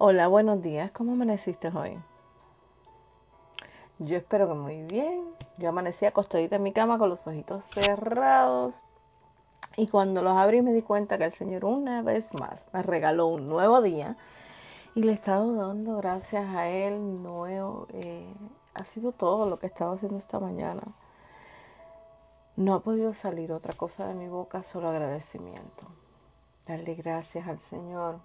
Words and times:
Hola, 0.00 0.28
buenos 0.28 0.62
días. 0.62 0.92
¿Cómo 0.92 1.14
amaneciste 1.14 1.76
hoy? 1.76 1.98
Yo 3.98 4.16
espero 4.16 4.46
que 4.46 4.54
muy 4.54 4.84
bien. 4.84 5.24
Yo 5.56 5.70
amanecí 5.70 6.06
acostadita 6.06 6.54
en 6.54 6.62
mi 6.62 6.72
cama 6.72 6.98
con 6.98 7.08
los 7.08 7.26
ojitos 7.26 7.64
cerrados. 7.64 8.80
Y 9.76 9.88
cuando 9.88 10.22
los 10.22 10.34
abrí 10.34 10.62
me 10.62 10.72
di 10.72 10.82
cuenta 10.82 11.18
que 11.18 11.24
el 11.24 11.32
Señor 11.32 11.64
una 11.64 12.02
vez 12.02 12.32
más 12.32 12.68
me 12.72 12.84
regaló 12.84 13.26
un 13.26 13.48
nuevo 13.48 13.82
día. 13.82 14.16
Y 14.94 15.02
le 15.02 15.10
he 15.10 15.14
estado 15.16 15.52
dando 15.56 15.96
gracias 15.96 16.46
a 16.54 16.68
Él 16.68 17.20
nuevo. 17.24 17.88
Eh, 17.90 18.32
ha 18.74 18.84
sido 18.84 19.10
todo 19.10 19.46
lo 19.50 19.58
que 19.58 19.66
he 19.66 19.70
estado 19.70 19.94
haciendo 19.94 20.18
esta 20.18 20.38
mañana. 20.38 20.82
No 22.54 22.74
ha 22.74 22.84
podido 22.84 23.14
salir 23.14 23.50
otra 23.50 23.72
cosa 23.72 24.06
de 24.06 24.14
mi 24.14 24.28
boca, 24.28 24.62
solo 24.62 24.90
agradecimiento. 24.90 25.88
Darle 26.68 26.94
gracias 26.94 27.48
al 27.48 27.58
Señor 27.58 28.20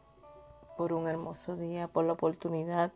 por 0.78 0.94
un 0.94 1.08
hermoso 1.08 1.55
día, 1.55 1.88
por 1.88 2.06
la 2.06 2.14
oportunidad 2.14 2.92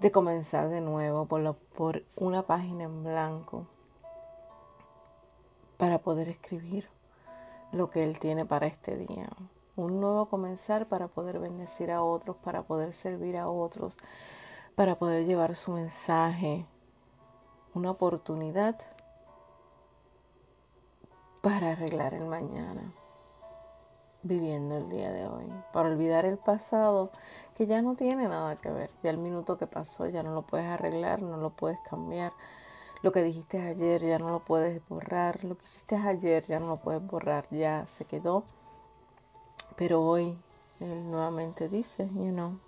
de 0.00 0.10
comenzar 0.10 0.68
de 0.68 0.80
nuevo, 0.80 1.26
por, 1.26 1.54
por 1.76 2.02
una 2.16 2.42
página 2.42 2.84
en 2.84 3.04
blanco 3.04 3.66
para 5.76 5.98
poder 5.98 6.28
escribir 6.28 6.88
lo 7.72 7.90
que 7.90 8.04
Él 8.04 8.18
tiene 8.18 8.44
para 8.44 8.66
este 8.66 8.96
día. 8.96 9.28
Un 9.74 10.00
nuevo 10.00 10.26
comenzar 10.26 10.86
para 10.86 11.08
poder 11.08 11.38
bendecir 11.38 11.90
a 11.90 12.02
otros, 12.02 12.36
para 12.36 12.62
poder 12.62 12.92
servir 12.92 13.36
a 13.36 13.48
otros, 13.48 13.96
para 14.74 14.96
poder 14.96 15.24
llevar 15.24 15.54
su 15.54 15.72
mensaje. 15.72 16.66
Una 17.74 17.90
oportunidad 17.90 18.78
para 21.40 21.72
arreglar 21.72 22.14
el 22.14 22.26
mañana 22.26 22.92
viviendo 24.22 24.76
el 24.76 24.88
día 24.88 25.10
de 25.10 25.26
hoy, 25.26 25.52
para 25.72 25.88
olvidar 25.88 26.24
el 26.24 26.38
pasado 26.38 27.10
que 27.56 27.66
ya 27.66 27.82
no 27.82 27.96
tiene 27.96 28.28
nada 28.28 28.56
que 28.56 28.70
ver, 28.70 28.90
ya 29.02 29.10
el 29.10 29.18
minuto 29.18 29.58
que 29.58 29.66
pasó 29.66 30.06
ya 30.08 30.22
no 30.22 30.32
lo 30.34 30.42
puedes 30.42 30.66
arreglar, 30.66 31.22
no 31.22 31.36
lo 31.36 31.50
puedes 31.50 31.78
cambiar, 31.80 32.32
lo 33.02 33.10
que 33.10 33.22
dijiste 33.22 33.60
ayer 33.60 34.00
ya 34.00 34.18
no 34.18 34.30
lo 34.30 34.44
puedes 34.44 34.80
borrar, 34.88 35.44
lo 35.44 35.56
que 35.56 35.64
hiciste 35.64 35.96
ayer 35.96 36.44
ya 36.44 36.58
no 36.58 36.68
lo 36.68 36.76
puedes 36.76 37.04
borrar, 37.04 37.46
ya 37.50 37.84
se 37.86 38.04
quedó, 38.04 38.44
pero 39.76 40.02
hoy 40.02 40.38
él 40.78 41.10
nuevamente 41.10 41.68
dice, 41.68 42.08
you 42.14 42.30
know, 42.30 42.58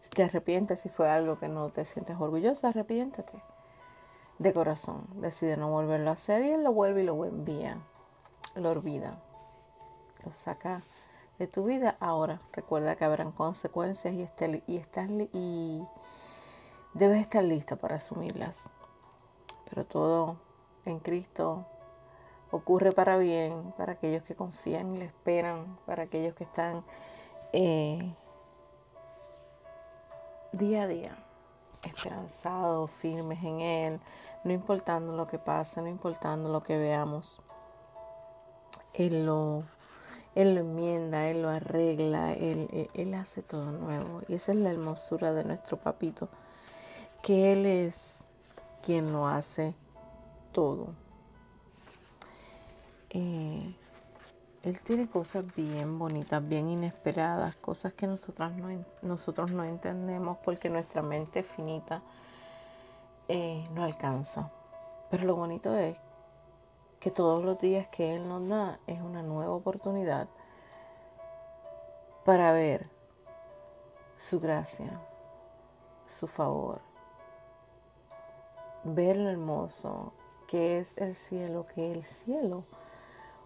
si 0.00 0.10
te 0.10 0.24
arrepientes, 0.24 0.80
si 0.80 0.88
fue 0.88 1.08
algo 1.08 1.38
que 1.38 1.48
no 1.48 1.70
te 1.70 1.84
sientes 1.84 2.16
orgullosa, 2.18 2.68
arrepiéntate. 2.68 3.42
De 4.38 4.54
corazón, 4.54 5.06
decide 5.16 5.58
no 5.58 5.70
volverlo 5.70 6.08
a 6.08 6.14
hacer. 6.14 6.42
Y 6.42 6.50
él 6.52 6.64
lo 6.64 6.72
vuelve 6.72 7.02
y 7.02 7.06
lo 7.06 7.22
envía, 7.26 7.76
lo 8.54 8.70
olvida 8.70 9.20
lo 10.24 10.32
saca 10.32 10.82
de 11.38 11.46
tu 11.46 11.64
vida. 11.64 11.96
Ahora 12.00 12.38
recuerda 12.52 12.96
que 12.96 13.04
habrán 13.04 13.32
consecuencias 13.32 14.14
y, 14.14 14.28
y, 14.66 14.76
estás, 14.76 15.08
y 15.32 15.82
debes 16.94 17.22
estar 17.22 17.42
lista 17.42 17.76
para 17.76 17.96
asumirlas. 17.96 18.70
Pero 19.68 19.86
todo 19.86 20.36
en 20.84 20.98
Cristo 20.98 21.66
ocurre 22.50 22.92
para 22.92 23.16
bien, 23.16 23.72
para 23.76 23.92
aquellos 23.92 24.22
que 24.24 24.34
confían 24.34 24.94
y 24.94 24.98
le 24.98 25.04
esperan, 25.06 25.78
para 25.86 26.04
aquellos 26.04 26.34
que 26.34 26.44
están 26.44 26.84
eh, 27.52 28.14
día 30.52 30.82
a 30.82 30.86
día 30.86 31.16
esperanzados, 31.82 32.90
firmes 32.90 33.42
en 33.42 33.60
Él, 33.60 34.00
no 34.44 34.52
importando 34.52 35.16
lo 35.16 35.26
que 35.26 35.38
pase, 35.38 35.80
no 35.80 35.88
importando 35.88 36.50
lo 36.50 36.62
que 36.62 36.76
veamos. 36.76 37.40
Él 38.92 39.24
lo 39.24 39.62
él 40.34 40.54
lo 40.54 40.60
enmienda, 40.60 41.28
Él 41.28 41.42
lo 41.42 41.48
arregla, 41.48 42.32
él, 42.32 42.88
él, 42.94 43.14
hace 43.14 43.42
todo 43.42 43.72
nuevo. 43.72 44.22
Y 44.28 44.34
esa 44.34 44.52
es 44.52 44.58
la 44.58 44.70
hermosura 44.70 45.32
de 45.32 45.44
nuestro 45.44 45.76
papito, 45.76 46.28
que 47.22 47.52
Él 47.52 47.66
es 47.66 48.24
quien 48.82 49.12
lo 49.12 49.26
hace 49.26 49.74
todo. 50.52 50.94
Eh, 53.10 53.74
él 54.62 54.80
tiene 54.82 55.08
cosas 55.08 55.44
bien 55.56 55.98
bonitas, 55.98 56.46
bien 56.46 56.68
inesperadas, 56.68 57.56
cosas 57.56 57.94
que 57.94 58.06
nosotros 58.06 58.52
no, 58.52 58.84
nosotros 59.02 59.50
no 59.50 59.64
entendemos 59.64 60.38
porque 60.44 60.68
nuestra 60.68 61.02
mente 61.02 61.42
finita 61.42 62.02
eh, 63.26 63.64
no 63.74 63.84
alcanza. 63.84 64.50
Pero 65.10 65.24
lo 65.24 65.34
bonito 65.34 65.74
es 65.76 65.96
que 67.00 67.10
todos 67.10 67.42
los 67.42 67.58
días 67.58 67.88
que 67.88 68.14
Él 68.14 68.28
nos 68.28 68.46
da 68.46 68.78
es 68.86 69.00
una 69.00 69.22
nueva 69.22 69.54
oportunidad 69.54 70.28
para 72.24 72.52
ver 72.52 72.88
su 74.16 74.38
gracia, 74.38 75.00
su 76.06 76.26
favor, 76.28 76.82
ver 78.84 79.16
lo 79.16 79.30
hermoso 79.30 80.12
que 80.46 80.78
es 80.78 80.94
el 80.98 81.16
cielo, 81.16 81.64
que 81.74 81.90
el 81.90 82.04
cielo 82.04 82.64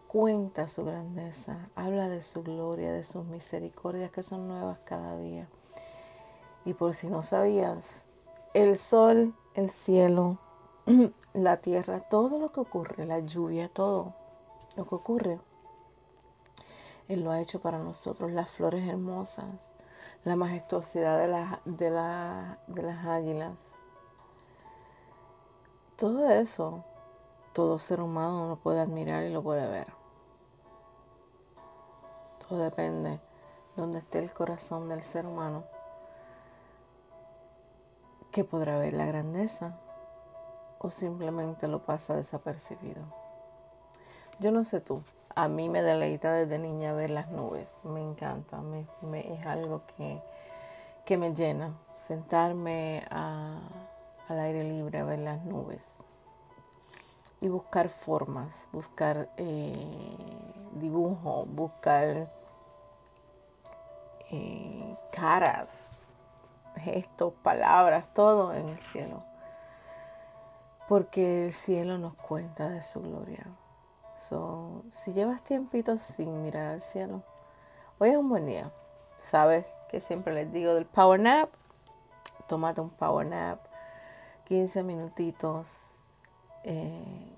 cuenta 0.09 0.69
su 0.69 0.85
grandeza, 0.85 1.69
habla 1.77 2.09
de 2.09 2.23
su 2.23 2.43
gloria, 2.43 2.93
de 2.93 3.05
sus 3.05 3.25
misericordias 3.25 4.11
que 4.11 4.23
son 4.23 4.49
nuevas 4.49 4.79
cada 4.85 5.17
día. 5.19 5.49
Y 6.65 6.75
por 6.75 6.95
si 6.95 7.07
no 7.07 7.23
sabías, 7.23 7.85
el 8.53 8.79
sol, 8.79 9.35
el 9.55 9.71
cielo, 9.71 10.39
la 11.33 11.57
tierra, 11.59 12.01
todo 12.01 12.39
lo 12.39 12.53
que 12.53 12.61
ocurre, 12.61 13.07
la 13.07 13.21
lluvia, 13.21 13.71
todo 13.71 14.15
lo 14.77 14.87
que 14.87 14.95
ocurre, 14.95 15.41
Él 17.09 17.25
lo 17.25 17.31
ha 17.31 17.41
hecho 17.41 17.61
para 17.61 17.79
nosotros, 17.79 18.33
las 18.33 18.51
flores 18.51 18.87
hermosas, 18.87 19.73
la 20.25 20.37
majestuosidad 20.37 21.59
de, 21.65 21.91
de 22.67 22.83
las 22.83 23.07
águilas. 23.07 23.59
Todo 25.97 26.29
eso, 26.29 26.85
todo 27.55 27.79
ser 27.79 28.03
humano 28.03 28.49
lo 28.49 28.57
puede 28.57 28.81
admirar 28.81 29.25
y 29.25 29.33
lo 29.33 29.43
puede 29.43 29.67
ver. 29.67 29.87
Todo 32.47 32.59
depende 32.59 33.21
donde 33.75 33.99
esté 33.99 34.19
el 34.19 34.35
corazón 34.35 34.91
del 34.91 35.03
ser 35.03 35.25
humano, 35.25 35.65
que 38.31 38.45
podrá 38.45 38.79
ver 38.79 38.93
la 38.93 39.07
grandeza 39.07 39.79
o 40.85 40.91
simplemente 40.91 41.67
lo 41.67 41.79
pasa 41.79 42.15
desapercibido. 42.15 43.03
Yo 44.39 44.53
no 44.53 44.65
sé 44.65 44.83
tú, 44.83 45.03
a 45.35 45.49
mí 45.49 45.71
me 45.71 45.81
deleita 45.81 46.31
desde 46.33 46.59
niña 46.59 46.93
ver 46.93 47.09
las 47.09 47.31
nubes, 47.31 47.79
me 47.85 48.03
encanta, 48.03 48.61
me, 48.61 48.87
es 49.35 49.47
algo 49.47 49.81
que, 49.97 50.21
que, 51.07 51.17
me 51.17 51.35
llena, 51.35 51.73
sentarme 51.97 53.03
al 53.09 54.39
aire 54.39 54.63
libre 54.65 54.99
a 54.99 55.05
ver 55.05 55.21
las 55.21 55.43
nubes 55.45 55.87
y 57.41 57.49
buscar 57.49 57.89
formas, 57.89 58.55
buscar 58.71 59.31
eh, 59.39 60.17
dibujo, 60.75 61.47
buscar 61.47 62.29
eh, 64.31 64.97
caras, 65.13 65.71
gestos, 66.77 67.33
palabras, 67.43 68.13
todo 68.13 68.53
en 68.53 68.69
el 68.69 68.83
cielo 68.83 69.23
porque 70.89 71.47
el 71.47 71.53
cielo 71.55 71.99
nos 71.99 72.15
cuenta 72.15 72.69
de 72.69 72.83
su 72.83 73.01
gloria. 73.01 73.47
si 74.91 75.13
llevas 75.13 75.43
tiempito 75.43 75.99
sin 75.99 76.43
mirar 76.43 76.67
al 76.67 76.83
cielo, 76.83 77.23
hoy 77.99 78.11
es 78.11 78.17
un 78.17 78.29
buen 78.29 78.47
día. 78.47 78.71
Sabes 79.19 79.67
que 79.91 80.01
siempre 80.01 80.35
les 80.35 80.53
digo 80.53 80.75
del 80.75 80.87
power 80.87 81.21
nap. 81.21 81.51
Tómate 82.49 82.81
un 82.81 82.91
power 82.91 83.27
nap, 83.27 83.61
15 84.47 84.83
minutitos. 84.83 85.69
Eh, 86.65 87.33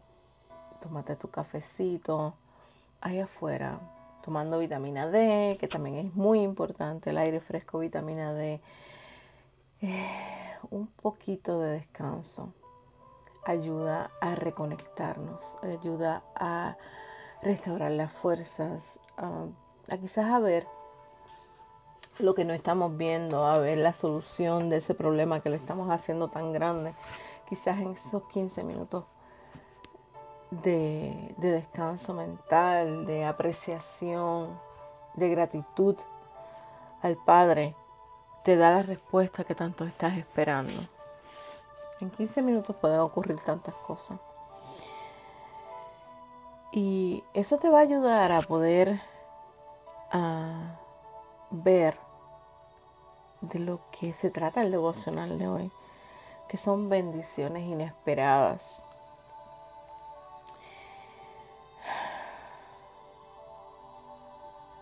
tómate 0.81 1.17
tu 1.17 1.31
cafecito 1.31 2.35
ahí 3.01 3.21
afuera, 3.21 3.79
tomando 4.25 4.59
vitamina 4.59 5.07
D, 5.09 5.57
que 5.61 5.69
también 5.69 5.97
es 5.97 6.15
muy 6.15 6.41
importante, 6.43 7.11
el 7.11 7.19
aire 7.19 7.41
fresco, 7.41 7.79
vitamina 7.79 8.33
D. 8.33 8.61
Eh, 9.83 10.59
un 10.71 10.87
poquito 10.89 11.61
de 11.61 11.73
descanso 11.73 12.53
ayuda 13.47 14.11
a 14.21 14.35
reconectarnos, 14.35 15.57
ayuda 15.63 16.23
a 16.35 16.77
restaurar 17.43 17.93
las 17.93 18.13
fuerzas, 18.13 18.99
a, 19.17 19.47
quizás 19.97 20.27
a 20.27 20.41
ver 20.41 20.67
lo 22.19 22.35
que 22.35 22.45
no 22.45 22.55
estamos 22.55 22.97
viendo, 22.97 23.47
a 23.47 23.59
ver 23.59 23.79
la 23.79 23.93
solución 23.93 24.69
de 24.69 24.79
ese 24.79 24.95
problema 24.95 25.41
que 25.41 25.51
le 25.51 25.57
estamos 25.57 25.91
haciendo 25.91 26.29
tan 26.29 26.53
grande, 26.53 26.95
quizás 27.49 27.79
en 27.79 27.93
esos 27.93 28.25
15 28.29 28.65
minutos 28.65 29.05
de 30.51 31.35
descanso 31.39 32.15
mental, 32.15 33.07
de 33.07 33.25
apreciación, 33.25 34.59
de 35.15 35.29
gratitud 35.29 35.97
al 37.03 37.17
Padre, 37.17 37.75
te 38.43 38.57
da 38.57 38.71
la 38.71 38.83
respuesta 38.83 39.45
que 39.45 39.55
tanto 39.55 39.85
estás 39.85 40.17
esperando. 40.17 40.96
En 42.01 42.11
15 42.11 42.43
minutos 42.43 42.77
pueden 42.77 43.01
ocurrir 43.01 43.41
tantas 43.41 43.75
cosas. 43.75 44.19
Y 46.73 47.25
eso 47.33 47.57
te 47.59 47.71
va 47.71 47.79
a 47.79 47.83
ayudar 47.83 48.33
a 48.33 48.43
poder 48.43 49.01
ver 51.51 51.97
de 53.41 53.59
lo 53.59 53.81
que 53.93 54.13
se 54.13 54.31
trata 54.31 54.63
el 54.63 54.71
devocional 54.71 55.39
de 55.39 55.49
hoy, 55.49 55.73
que 56.49 56.57
son 56.57 56.89
bendiciones 56.89 57.63
inesperadas. 57.63 58.83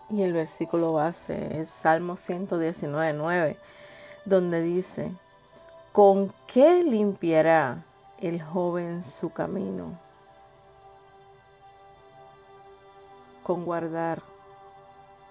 Y 0.09 0.21
el 0.21 0.33
versículo 0.33 0.93
base 0.93 1.61
es 1.61 1.69
Salmo 1.69 2.15
119, 2.17 3.57
donde 4.25 4.61
dice, 4.61 5.11
¿con 5.95 6.33
qué 6.45 6.83
limpiará 6.83 7.85
el 8.19 8.43
joven 8.43 9.01
su 9.01 9.29
camino? 9.29 9.97
Con 13.43 13.63
guardar 13.63 14.21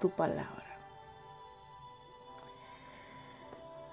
tu 0.01 0.09
palabra. 0.09 0.65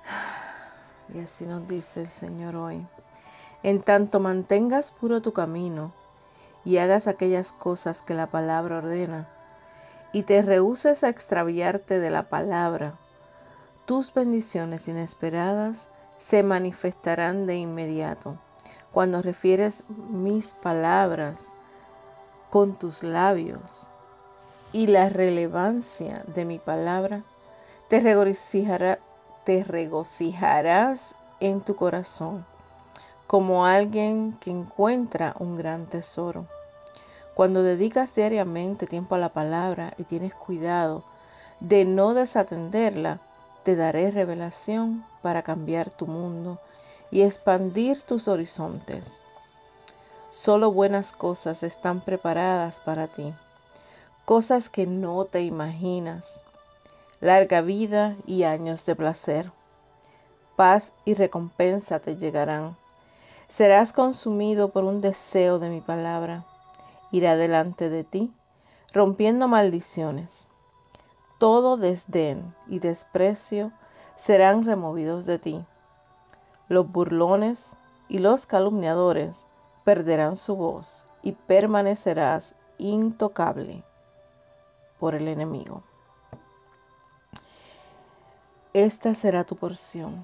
Y 1.14 1.20
así 1.20 1.46
nos 1.46 1.68
dice 1.68 2.00
el 2.00 2.08
Señor 2.08 2.56
hoy. 2.56 2.88
En 3.64 3.82
tanto 3.82 4.22
mantengas 4.22 4.94
puro 4.94 5.22
tu 5.22 5.34
camino 5.34 5.92
y 6.64 6.78
hagas 6.78 7.10
aquellas 7.10 7.52
cosas 7.52 8.02
que 8.02 8.14
la 8.14 8.28
palabra 8.28 8.78
ordena, 8.78 9.28
y 10.14 10.24
te 10.24 10.42
rehuses 10.42 11.04
a 11.04 11.10
extraviarte 11.10 12.00
de 12.00 12.12
la 12.12 12.30
palabra, 12.30 12.98
tus 13.86 14.14
bendiciones 14.14 14.88
inesperadas 14.88 15.90
se 16.22 16.44
manifestarán 16.44 17.48
de 17.48 17.56
inmediato. 17.58 18.38
Cuando 18.92 19.22
refieres 19.22 19.84
mis 20.10 20.54
palabras 20.54 21.52
con 22.52 22.76
tus 22.76 23.02
labios 23.02 23.90
y 24.72 24.88
la 24.88 25.10
relevancia 25.10 26.24
de 26.28 26.46
mi 26.46 26.60
palabra, 26.60 27.24
te, 27.90 28.00
te 29.46 29.64
regocijarás 29.64 31.16
en 31.40 31.62
tu 31.62 31.76
corazón 31.76 32.46
como 33.26 33.66
alguien 33.66 34.38
que 34.40 34.52
encuentra 34.52 35.36
un 35.40 35.58
gran 35.58 35.88
tesoro. 35.88 36.46
Cuando 37.34 37.64
dedicas 37.64 38.14
diariamente 38.14 38.86
tiempo 38.86 39.16
a 39.16 39.20
la 39.20 39.30
palabra 39.30 39.94
y 39.98 40.04
tienes 40.04 40.36
cuidado 40.36 41.04
de 41.62 41.86
no 41.86 42.14
desatenderla, 42.14 43.20
te 43.64 43.76
daré 43.76 44.12
revelación 44.12 45.06
para 45.22 45.42
cambiar 45.42 45.92
tu 45.92 46.08
mundo 46.08 46.60
y 47.12 47.22
expandir 47.22 48.02
tus 48.02 48.28
horizontes. 48.28 49.22
Solo 50.30 50.72
buenas 50.72 51.12
cosas 51.12 51.64
están 51.64 52.02
preparadas 52.02 52.80
para 52.80 53.08
ti, 53.08 53.34
cosas 54.26 54.70
que 54.70 54.88
no 54.88 55.26
te 55.26 55.42
imaginas, 55.42 56.44
larga 57.20 57.62
vida 57.62 58.16
y 58.26 58.44
años 58.44 58.86
de 58.86 58.96
placer. 58.96 59.52
Paz 60.56 60.94
y 61.06 61.14
recompensa 61.14 62.00
te 62.00 62.18
llegarán. 62.18 62.78
Serás 63.48 63.94
consumido 63.94 64.70
por 64.70 64.86
un 64.86 65.02
deseo 65.02 65.60
de 65.60 65.70
mi 65.70 65.82
palabra 65.82 66.46
irá 67.12 67.36
delante 67.36 67.90
de 67.90 68.04
ti, 68.04 68.34
rompiendo 68.94 69.48
maldiciones. 69.48 70.48
Todo 71.42 71.76
desdén 71.76 72.54
y 72.68 72.78
desprecio 72.78 73.72
serán 74.16 74.64
removidos 74.64 75.26
de 75.26 75.40
ti. 75.40 75.66
Los 76.70 76.88
burlones 76.92 77.78
y 78.10 78.20
los 78.20 78.46
calumniadores 78.46 79.48
perderán 79.84 80.36
su 80.36 80.56
voz 80.56 81.08
y 81.24 81.32
permanecerás 81.32 82.54
intocable 82.78 83.84
por 85.00 85.16
el 85.16 85.28
enemigo. 85.28 85.82
Esta 88.74 89.16
será 89.16 89.44
tu 89.44 89.56
porción, 89.56 90.24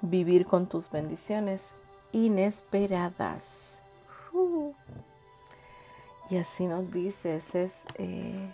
vivir 0.00 0.46
con 0.46 0.68
tus 0.68 0.88
bendiciones 0.88 1.74
inesperadas. 2.12 3.82
Uh. 4.32 4.74
Y 6.30 6.36
así 6.36 6.66
nos 6.68 6.92
dice, 6.92 7.36
esa 7.36 7.58
es 7.58 7.82
eh, 7.96 8.52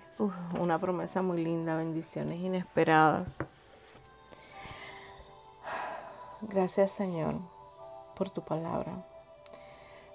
una 0.59 0.79
promesa 0.79 1.21
muy 1.21 1.45
linda, 1.45 1.77
bendiciones 1.77 2.41
inesperadas. 2.41 3.47
Gracias 6.41 6.93
Señor 6.93 7.35
por 8.15 8.31
tu 8.31 8.41
palabra. 8.41 9.05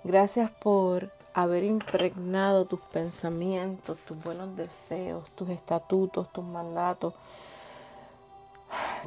Gracias 0.03 0.49
por 0.49 1.11
haber 1.35 1.63
impregnado 1.63 2.65
tus 2.65 2.79
pensamientos, 2.79 3.99
tus 4.07 4.21
buenos 4.23 4.55
deseos, 4.55 5.29
tus 5.35 5.49
estatutos, 5.49 6.33
tus 6.33 6.43
mandatos, 6.43 7.13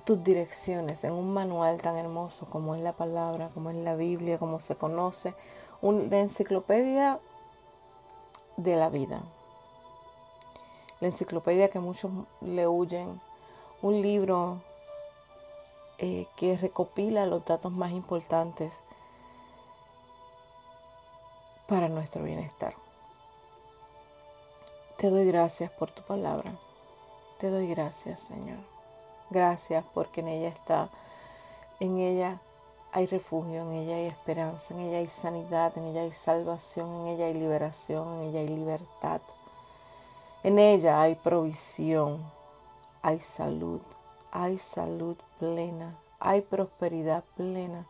tus 0.05 0.23
direcciones 0.23 1.03
en 1.03 1.12
un 1.12 1.35
manual 1.35 1.83
tan 1.83 1.97
hermoso 1.97 2.47
como 2.47 2.77
es 2.77 2.83
la 2.83 2.93
palabra, 2.93 3.49
como 3.53 3.71
es 3.71 3.77
la 3.77 3.97
Biblia, 3.97 4.39
como 4.39 4.61
se 4.61 4.77
conoce, 4.77 5.35
una 5.83 6.19
enciclopedia 6.19 7.19
de 8.56 8.77
la 8.77 8.89
vida. 8.89 9.21
La 11.01 11.09
enciclopedia 11.09 11.69
que 11.69 11.81
muchos 11.81 12.11
le 12.41 12.67
huyen, 12.67 13.21
un 13.83 14.01
libro 14.01 14.61
eh, 15.99 16.27
que 16.37 16.56
recopila 16.56 17.27
los 17.27 17.45
datos 17.45 17.73
más 17.73 17.93
importantes 17.93 18.73
para 21.67 21.89
nuestro 21.89 22.23
bienestar. 22.23 22.75
Te 24.99 25.11
doy 25.11 25.27
gracias 25.27 25.71
por 25.73 25.91
tu 25.91 26.03
palabra. 26.03 26.53
Te 27.39 27.50
doy 27.50 27.69
gracias, 27.69 28.21
Señor. 28.21 28.59
Gracias 29.31 29.85
porque 29.93 30.21
en 30.21 30.29
ella 30.29 30.49
está, 30.49 30.89
en 31.81 31.99
ella 31.99 32.41
hay 32.96 33.06
refugio, 33.06 33.62
en 33.62 33.73
ella 33.73 33.96
hay 33.96 34.06
esperanza, 34.06 34.73
en 34.73 34.79
ella 34.79 34.99
hay 34.99 35.08
sanidad, 35.08 35.76
en 35.76 35.87
ella 35.87 36.02
hay 36.02 36.12
salvación, 36.12 37.00
en 37.00 37.06
ella 37.08 37.26
hay 37.26 37.35
liberación, 37.35 38.14
en 38.14 38.29
ella 38.29 38.38
hay 38.38 38.46
libertad. 38.46 39.20
En 40.44 40.61
ella 40.61 41.02
hay 41.02 41.17
provisión, 41.17 42.23
hay 43.02 43.19
salud, 43.19 43.81
hay 44.31 44.58
salud 44.58 45.17
plena, 45.41 45.96
hay 46.20 46.43
prosperidad 46.43 47.25
plena. 47.37 47.85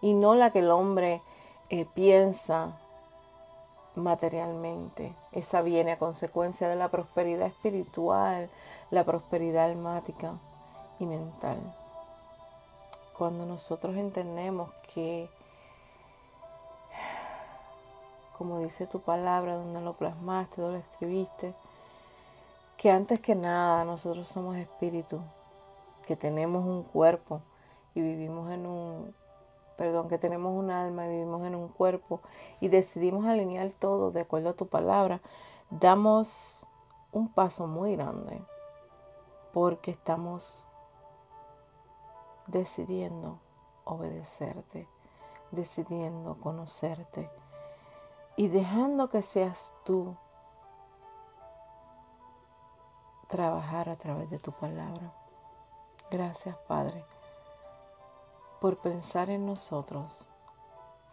Y 0.00 0.14
no 0.14 0.34
la 0.34 0.50
que 0.50 0.60
el 0.60 0.70
hombre 0.70 1.20
eh, 1.68 1.84
piensa 1.84 2.78
materialmente. 3.96 5.12
Esa 5.30 5.60
viene 5.60 5.92
a 5.92 5.98
consecuencia 5.98 6.70
de 6.70 6.76
la 6.76 6.88
prosperidad 6.88 7.48
espiritual, 7.48 8.48
la 8.90 9.04
prosperidad 9.04 9.66
almática 9.66 10.38
y 10.98 11.04
mental 11.04 11.58
cuando 13.18 13.44
nosotros 13.44 13.96
entendemos 13.96 14.72
que, 14.94 15.28
como 18.38 18.60
dice 18.60 18.86
tu 18.86 19.00
palabra, 19.00 19.56
donde 19.56 19.80
lo 19.80 19.94
plasmaste, 19.94 20.62
donde 20.62 20.78
lo 20.78 20.84
escribiste, 20.84 21.52
que 22.76 22.92
antes 22.92 23.18
que 23.18 23.34
nada 23.34 23.84
nosotros 23.84 24.28
somos 24.28 24.56
espíritu, 24.56 25.20
que 26.06 26.14
tenemos 26.14 26.64
un 26.64 26.84
cuerpo 26.84 27.42
y 27.92 28.00
vivimos 28.00 28.54
en 28.54 28.66
un, 28.66 29.14
perdón, 29.76 30.08
que 30.08 30.18
tenemos 30.18 30.56
un 30.56 30.70
alma 30.70 31.06
y 31.06 31.08
vivimos 31.08 31.44
en 31.44 31.56
un 31.56 31.66
cuerpo 31.66 32.20
y 32.60 32.68
decidimos 32.68 33.26
alinear 33.26 33.68
todo 33.72 34.12
de 34.12 34.20
acuerdo 34.20 34.50
a 34.50 34.54
tu 34.54 34.68
palabra, 34.68 35.20
damos 35.70 36.64
un 37.10 37.28
paso 37.28 37.66
muy 37.66 37.96
grande 37.96 38.40
porque 39.52 39.90
estamos 39.90 40.67
decidiendo 42.48 43.38
obedecerte, 43.84 44.88
decidiendo 45.50 46.38
conocerte 46.40 47.30
y 48.36 48.48
dejando 48.48 49.08
que 49.08 49.22
seas 49.22 49.72
tú 49.84 50.16
trabajar 53.28 53.88
a 53.88 53.96
través 53.96 54.30
de 54.30 54.38
tu 54.38 54.52
palabra. 54.52 55.12
Gracias, 56.10 56.56
Padre, 56.66 57.04
por 58.60 58.76
pensar 58.78 59.28
en 59.30 59.46
nosotros 59.46 60.28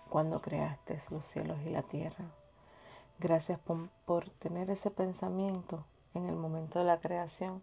cuando 0.09 0.41
creaste 0.41 0.99
los 1.09 1.25
cielos 1.25 1.57
y 1.65 1.69
la 1.69 1.83
tierra. 1.83 2.25
Gracias 3.19 3.59
por, 3.59 3.89
por, 4.05 4.29
tener 4.29 4.69
ese 4.69 4.91
pensamiento 4.91 5.85
en 6.13 6.25
el 6.25 6.35
momento 6.35 6.79
de 6.79 6.85
la 6.85 6.99
creación 6.99 7.61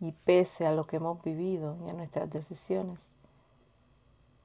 y 0.00 0.12
pese 0.12 0.66
a 0.66 0.72
lo 0.72 0.84
que 0.84 0.96
hemos 0.96 1.22
vivido 1.22 1.76
y 1.84 1.88
a 1.88 1.92
nuestras 1.92 2.30
decisiones, 2.30 3.10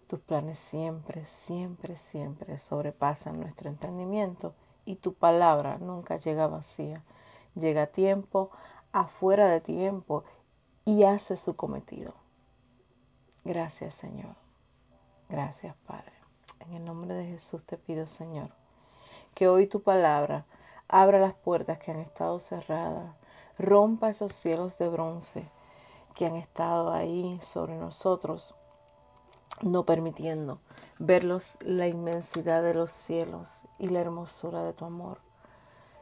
tus 0.08 0.20
planes 0.20 0.60
siempre, 0.60 1.26
siempre, 1.26 1.96
siempre 1.96 2.58
sobrepasan 2.58 3.40
nuestro 3.40 3.70
entendimiento 3.70 4.54
y 4.86 4.96
tu 4.98 5.14
palabra 5.14 5.78
nunca 5.78 6.18
llega 6.18 6.48
vacía. 6.48 7.04
Llega 7.56 7.84
a 7.84 7.88
tiempo, 7.88 8.50
afuera 8.92 9.48
de 9.48 9.62
tiempo 9.62 10.24
y 10.86 11.04
hace 11.04 11.38
su 11.38 11.56
cometido. 11.56 12.14
Gracias 13.44 13.94
Señor. 13.94 14.36
Gracias 15.30 15.76
Padre. 15.86 16.14
En 16.60 16.74
el 16.74 16.86
nombre 16.86 17.14
de 17.14 17.26
Jesús 17.26 17.64
te 17.66 17.78
pido 17.78 18.08
Señor 18.08 18.52
que 19.34 19.48
hoy 19.48 19.68
tu 19.68 19.82
palabra 19.82 20.46
abra 20.88 21.20
las 21.20 21.34
puertas 21.34 21.80
que 21.80 21.92
han 21.92 22.00
estado 22.00 22.40
cerradas 22.40 23.16
rompa 23.58 24.10
esos 24.10 24.34
cielos 24.34 24.78
de 24.78 24.90
bronce 24.90 25.50
que 26.16 26.26
han 26.26 26.36
estado 26.36 26.92
ahí 26.92 27.40
sobre 27.42 27.76
nosotros, 27.76 28.56
no 29.62 29.86
permitiendo 29.86 30.60
ver 31.00 31.24
la 31.24 31.88
inmensidad 31.88 32.64
de 32.64 32.74
los 32.74 32.92
cielos 32.92 33.48
y 33.80 33.90
la 33.90 34.02
hermosura 34.02 34.64
de 34.64 34.74
tu 34.74 34.86
amor. 34.86 35.20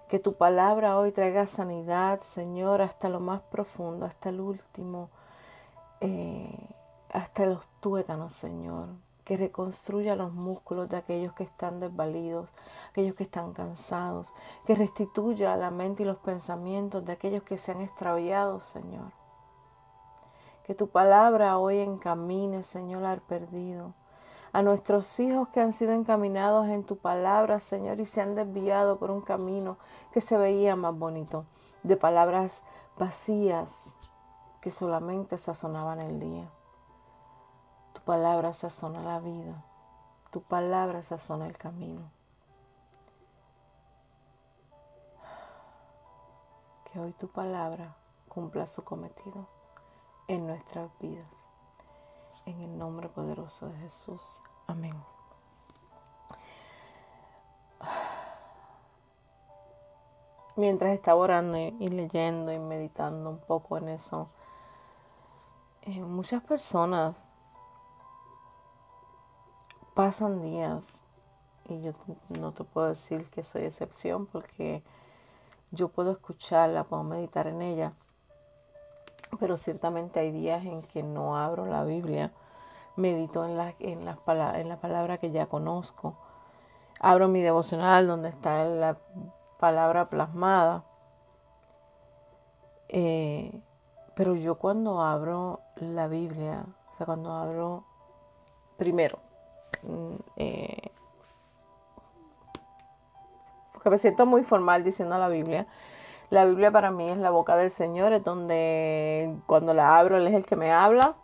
Que 0.07 0.19
tu 0.19 0.33
palabra 0.33 0.97
hoy 0.97 1.11
traiga 1.11 1.45
sanidad, 1.45 2.21
Señor, 2.21 2.81
hasta 2.81 3.09
lo 3.09 3.19
más 3.19 3.41
profundo, 3.41 4.05
hasta 4.05 4.29
el 4.29 4.41
último, 4.41 5.09
eh, 6.01 6.67
hasta 7.09 7.45
los 7.45 7.67
tuétanos, 7.79 8.33
Señor. 8.33 8.89
Que 9.29 9.38
reconstruya 9.38 10.15
los 10.15 10.33
músculos 10.33 10.89
de 10.89 10.98
aquellos 10.98 11.33
que 11.33 11.43
están 11.43 11.79
desvalidos, 11.79 12.51
aquellos 12.89 13.13
que 13.13 13.25
están 13.25 13.53
cansados. 13.53 14.33
Que 14.65 14.74
restituya 14.74 15.55
la 15.55 15.69
mente 15.69 16.01
y 16.01 16.07
los 16.07 16.17
pensamientos 16.17 17.05
de 17.05 17.13
aquellos 17.13 17.43
que 17.43 17.59
se 17.59 17.71
han 17.71 17.81
extraviado, 17.81 18.59
Señor. 18.59 19.12
Que 20.63 20.74
tu 20.74 20.89
palabra 20.89 21.59
hoy 21.59 21.77
encamine, 21.77 22.63
Señor, 22.63 23.05
al 23.05 23.21
perdido. 23.21 23.93
A 24.51 24.63
nuestros 24.63 25.19
hijos 25.19 25.50
que 25.50 25.62
han 25.62 25.74
sido 25.74 25.91
encaminados 25.91 26.67
en 26.67 26.83
tu 26.83 26.98
palabra, 26.98 27.59
Señor, 27.59 28.00
y 28.00 28.05
se 28.05 28.21
han 28.21 28.33
desviado 28.33 28.98
por 28.98 29.12
un 29.12 29.21
camino 29.21 29.77
que 30.12 30.21
se 30.21 30.38
veía 30.38 30.75
más 30.75 30.98
bonito, 30.98 31.45
de 31.83 31.98
palabras 31.98 32.63
vacías 32.98 33.93
que 34.59 34.71
solamente 34.71 35.38
sazonaban 35.38 36.01
el 36.01 36.19
día. 36.19 36.50
Palabra 38.09 38.53
sazona 38.53 39.03
la 39.03 39.19
vida, 39.19 39.63
tu 40.31 40.41
palabra 40.41 41.03
sazona 41.03 41.45
el 41.45 41.55
camino. 41.55 42.09
Que 46.85 46.99
hoy 46.99 47.13
tu 47.13 47.27
palabra 47.27 47.95
cumpla 48.27 48.65
su 48.65 48.83
cometido 48.83 49.47
en 50.27 50.47
nuestras 50.47 50.89
vidas. 50.97 51.31
En 52.47 52.59
el 52.61 52.79
nombre 52.79 53.09
poderoso 53.09 53.67
de 53.67 53.77
Jesús. 53.77 54.41
Amén. 54.65 55.03
Mientras 60.55 60.93
estaba 60.93 61.19
orando 61.21 61.59
y 61.59 61.87
leyendo 61.89 62.51
y 62.51 62.57
meditando 62.57 63.29
un 63.29 63.39
poco 63.39 63.77
en 63.77 63.89
eso, 63.89 64.29
eh, 65.83 66.01
muchas 66.01 66.41
personas 66.41 67.28
pasan 69.93 70.41
días 70.41 71.05
y 71.65 71.81
yo 71.81 71.91
no 72.39 72.53
te 72.53 72.63
puedo 72.63 72.88
decir 72.88 73.29
que 73.29 73.43
soy 73.43 73.65
excepción 73.65 74.25
porque 74.25 74.84
yo 75.72 75.89
puedo 75.89 76.12
escucharla, 76.12 76.84
puedo 76.84 77.03
meditar 77.03 77.48
en 77.48 77.62
ella 77.62 77.93
pero 79.38 79.58
ciertamente 79.58 80.19
hay 80.19 80.31
días 80.31 80.65
en 80.65 80.81
que 80.81 81.03
no 81.03 81.38
abro 81.38 81.65
la 81.65 81.84
Biblia, 81.84 82.31
medito 82.96 83.46
en 83.46 83.58
la, 83.58 83.75
en 83.79 84.05
la 84.05 84.77
palabra 84.77 85.17
que 85.17 85.31
ya 85.31 85.48
conozco, 85.48 86.17
abro 87.00 87.27
mi 87.27 87.41
devocional 87.41 88.08
donde 88.08 88.29
está 88.29 88.65
la 88.65 88.98
palabra 89.60 90.10
plasmada. 90.10 90.84
Eh, 92.88 93.62
pero 94.15 94.34
yo 94.36 94.55
cuando 94.55 95.01
abro 95.01 95.62
la 95.75 96.08
Biblia, 96.08 96.65
o 96.89 96.93
sea, 96.93 97.05
cuando 97.05 97.31
abro 97.31 97.86
primero, 98.77 99.19
eh, 100.36 100.91
porque 103.74 103.89
me 103.89 103.98
siento 103.98 104.25
muy 104.25 104.43
formal 104.43 104.83
diciendo 104.83 105.17
la 105.17 105.29
Biblia, 105.29 105.67
la 106.29 106.45
Biblia 106.45 106.71
para 106.71 106.91
mí 106.91 107.09
es 107.09 107.17
la 107.17 107.31
boca 107.31 107.55
del 107.57 107.71
Señor, 107.71 108.13
es 108.13 108.24
donde 108.24 109.36
cuando 109.45 109.74
la 109.74 109.98
abro 109.98 110.17
Él 110.17 110.27
es 110.27 110.33
el 110.33 110.45
que 110.45 110.55
me 110.55 110.71
habla. 110.71 111.15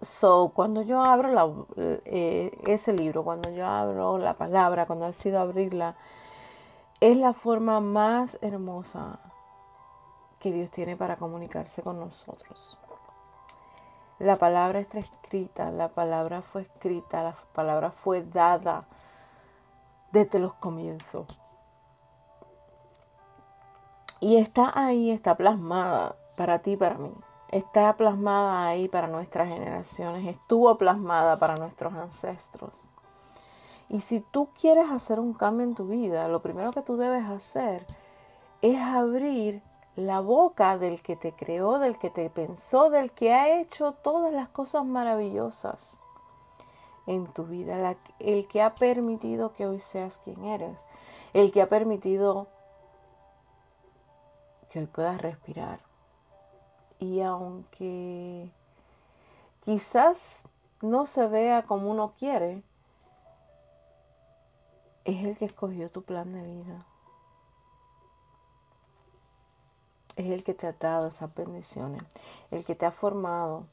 So, 0.00 0.52
cuando 0.54 0.82
yo 0.82 1.02
abro 1.02 1.68
eh, 1.76 2.50
ese 2.66 2.92
libro, 2.92 3.24
cuando 3.24 3.50
yo 3.50 3.66
abro 3.66 4.18
la 4.18 4.34
palabra, 4.34 4.86
cuando 4.86 5.06
decido 5.06 5.40
abrirla, 5.40 5.96
es 7.00 7.16
la 7.16 7.32
forma 7.32 7.80
más 7.80 8.38
hermosa 8.40 9.18
que 10.38 10.52
Dios 10.52 10.70
tiene 10.70 10.96
para 10.96 11.16
comunicarse 11.16 11.82
con 11.82 11.98
nosotros. 11.98 12.78
La 14.18 14.36
palabra 14.36 14.78
está 14.78 14.98
escrita, 14.98 15.70
la 15.70 15.88
palabra 15.88 16.40
fue 16.40 16.62
escrita, 16.62 17.22
la 17.22 17.34
palabra 17.52 17.90
fue 17.90 18.22
dada 18.22 18.86
desde 20.10 20.38
los 20.38 20.54
comienzos. 20.54 21.26
Y 24.20 24.36
está 24.36 24.72
ahí, 24.74 25.10
está 25.10 25.36
plasmada 25.36 26.16
para 26.36 26.60
ti 26.60 26.76
para 26.76 26.96
mí. 26.96 27.12
Está 27.50 27.94
plasmada 27.96 28.66
ahí 28.66 28.88
para 28.88 29.06
nuestras 29.06 29.48
generaciones. 29.48 30.26
Estuvo 30.26 30.78
plasmada 30.78 31.38
para 31.38 31.56
nuestros 31.56 31.92
ancestros. 31.92 32.92
Y 33.90 34.00
si 34.00 34.20
tú 34.20 34.48
quieres 34.58 34.90
hacer 34.90 35.20
un 35.20 35.34
cambio 35.34 35.64
en 35.64 35.74
tu 35.74 35.86
vida, 35.86 36.26
lo 36.28 36.40
primero 36.40 36.72
que 36.72 36.82
tú 36.82 36.96
debes 36.96 37.26
hacer 37.26 37.86
es 38.62 38.80
abrir 38.80 39.62
la 39.96 40.20
boca 40.20 40.76
del 40.76 41.02
que 41.02 41.16
te 41.16 41.32
creó, 41.32 41.78
del 41.78 41.98
que 41.98 42.10
te 42.10 42.28
pensó, 42.28 42.90
del 42.90 43.12
que 43.12 43.32
ha 43.32 43.60
hecho 43.60 43.92
todas 43.92 44.32
las 44.32 44.48
cosas 44.50 44.84
maravillosas 44.84 46.02
en 47.06 47.26
tu 47.28 47.44
vida, 47.44 47.96
el 48.18 48.46
que 48.46 48.62
ha 48.62 48.74
permitido 48.74 49.54
que 49.54 49.66
hoy 49.66 49.80
seas 49.80 50.18
quien 50.18 50.44
eres, 50.44 50.84
el 51.32 51.50
que 51.50 51.62
ha 51.62 51.68
permitido 51.68 52.46
que 54.68 54.80
hoy 54.80 54.86
puedas 54.86 55.20
respirar. 55.20 55.80
Y 56.98 57.22
aunque 57.22 58.50
quizás 59.60 60.44
no 60.82 61.06
se 61.06 61.26
vea 61.26 61.62
como 61.62 61.90
uno 61.90 62.12
quiere, 62.18 62.62
es 65.04 65.24
el 65.24 65.38
que 65.38 65.46
escogió 65.46 65.88
tu 65.90 66.02
plan 66.02 66.32
de 66.32 66.42
vida. 66.42 66.78
Es 70.16 70.26
el 70.26 70.44
que 70.44 70.54
te 70.54 70.66
ha 70.66 70.72
dado 70.72 71.08
esas 71.08 71.34
bendiciones, 71.34 72.02
el 72.50 72.64
que 72.64 72.74
te 72.74 72.86
ha 72.86 72.90
formado 72.90 73.64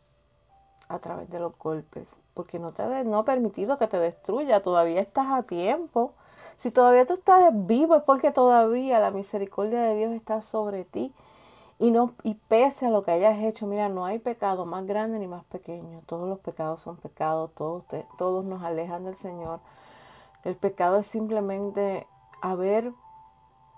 a 0.89 0.99
través 0.99 1.29
de 1.29 1.39
los 1.39 1.57
golpes, 1.57 2.09
porque 2.33 2.59
no 2.59 2.73
te 2.73 3.03
no 3.05 3.19
ha 3.19 3.25
permitido 3.25 3.77
que 3.77 3.87
te 3.87 3.97
destruya, 3.97 4.61
todavía 4.61 5.01
estás 5.01 5.27
a 5.29 5.43
tiempo 5.43 6.13
si 6.57 6.71
todavía 6.71 7.05
tú 7.05 7.13
estás 7.13 7.51
vivo 7.51 7.95
es 7.95 8.03
porque 8.03 8.31
todavía 8.31 8.99
la 8.99 9.11
misericordia 9.11 9.81
de 9.83 9.95
Dios 9.95 10.13
está 10.13 10.41
sobre 10.41 10.85
ti. 10.85 11.13
Y, 11.79 11.91
no, 11.91 12.13
y 12.23 12.35
pese 12.35 12.85
a 12.85 12.89
lo 12.89 13.03
que 13.03 13.11
hayas 13.11 13.39
hecho, 13.39 13.67
mira, 13.67 13.89
no 13.89 14.05
hay 14.05 14.19
pecado 14.19 14.65
más 14.65 14.85
grande 14.85 15.19
ni 15.19 15.27
más 15.27 15.43
pequeño. 15.45 16.01
Todos 16.05 16.29
los 16.29 16.39
pecados 16.39 16.79
son 16.79 16.97
pecados, 16.97 17.51
todos, 17.55 17.85
todos 18.17 18.45
nos 18.45 18.63
alejan 18.63 19.03
del 19.03 19.15
Señor. 19.15 19.59
El 20.43 20.55
pecado 20.55 20.99
es 20.99 21.07
simplemente 21.07 22.07
haber 22.41 22.93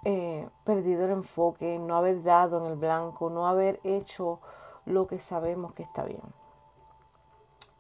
eh, 0.06 0.48
perdido 0.64 1.06
el 1.06 1.12
enfoque, 1.12 1.80
no 1.80 1.98
haber 1.98 2.22
dado 2.22 2.60
en 2.60 2.72
el 2.72 2.78
blanco, 2.78 3.32
no 3.32 3.48
haber 3.48 3.80
hecho 3.84 4.40
lo 4.86 5.08
que 5.08 5.18
sabemos 5.18 5.74
que 5.74 5.82
está 5.82 6.04
bien. 6.04 6.22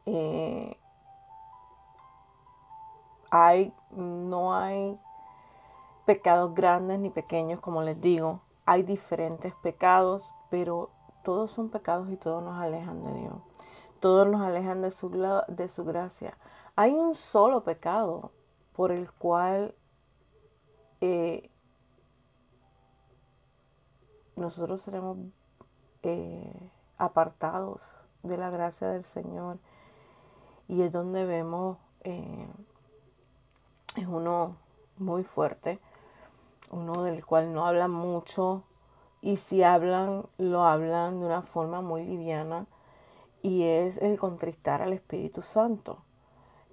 Eh, 0.07 0.75
hay, 3.29 3.71
no 3.91 4.55
hay 4.55 4.99
pecados 6.05 6.55
grandes 6.55 6.97
ni 6.99 7.11
pequeños, 7.11 7.59
como 7.59 7.83
les 7.83 8.01
digo. 8.01 8.41
Hay 8.65 8.81
diferentes 8.81 9.53
pecados, 9.61 10.33
pero 10.49 10.89
todos 11.23 11.51
son 11.51 11.69
pecados 11.69 12.09
y 12.09 12.17
todos 12.17 12.41
nos 12.43 12.59
alejan 12.59 13.03
de 13.03 13.13
Dios. 13.13 13.35
Todos 13.99 14.27
nos 14.27 14.41
alejan 14.41 14.81
de 14.81 14.89
su, 14.89 15.11
de 15.47 15.67
su 15.67 15.85
gracia. 15.85 16.35
Hay 16.75 16.91
un 16.93 17.13
solo 17.13 17.63
pecado 17.63 18.31
por 18.73 18.91
el 18.91 19.11
cual 19.11 19.75
eh, 21.01 21.51
nosotros 24.35 24.81
seremos 24.81 25.17
eh, 26.03 26.69
apartados 26.97 27.81
de 28.23 28.37
la 28.37 28.49
gracia 28.49 28.89
del 28.89 29.03
Señor. 29.03 29.59
Y 30.67 30.81
es 30.81 30.91
donde 30.91 31.25
vemos 31.25 31.77
eh, 32.03 32.47
es 33.95 34.07
uno 34.07 34.57
muy 34.97 35.23
fuerte, 35.23 35.79
uno 36.69 37.03
del 37.03 37.25
cual 37.25 37.53
no 37.53 37.65
hablan 37.65 37.91
mucho 37.91 38.63
y 39.21 39.37
si 39.37 39.63
hablan, 39.63 40.25
lo 40.37 40.65
hablan 40.65 41.19
de 41.19 41.25
una 41.25 41.41
forma 41.41 41.81
muy 41.81 42.05
liviana 42.05 42.67
y 43.41 43.63
es 43.63 43.97
el 43.97 44.19
contristar 44.19 44.81
al 44.81 44.93
Espíritu 44.93 45.41
Santo, 45.41 46.03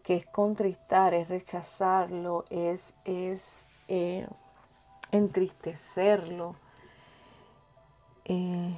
que 0.02 0.16
es 0.16 0.26
contristar, 0.26 1.14
es 1.14 1.28
rechazarlo, 1.28 2.45
es, 2.50 2.95
es 3.04 3.49
eh, 3.88 4.26
entristecerlo. 5.12 6.57
Eh, 8.25 8.75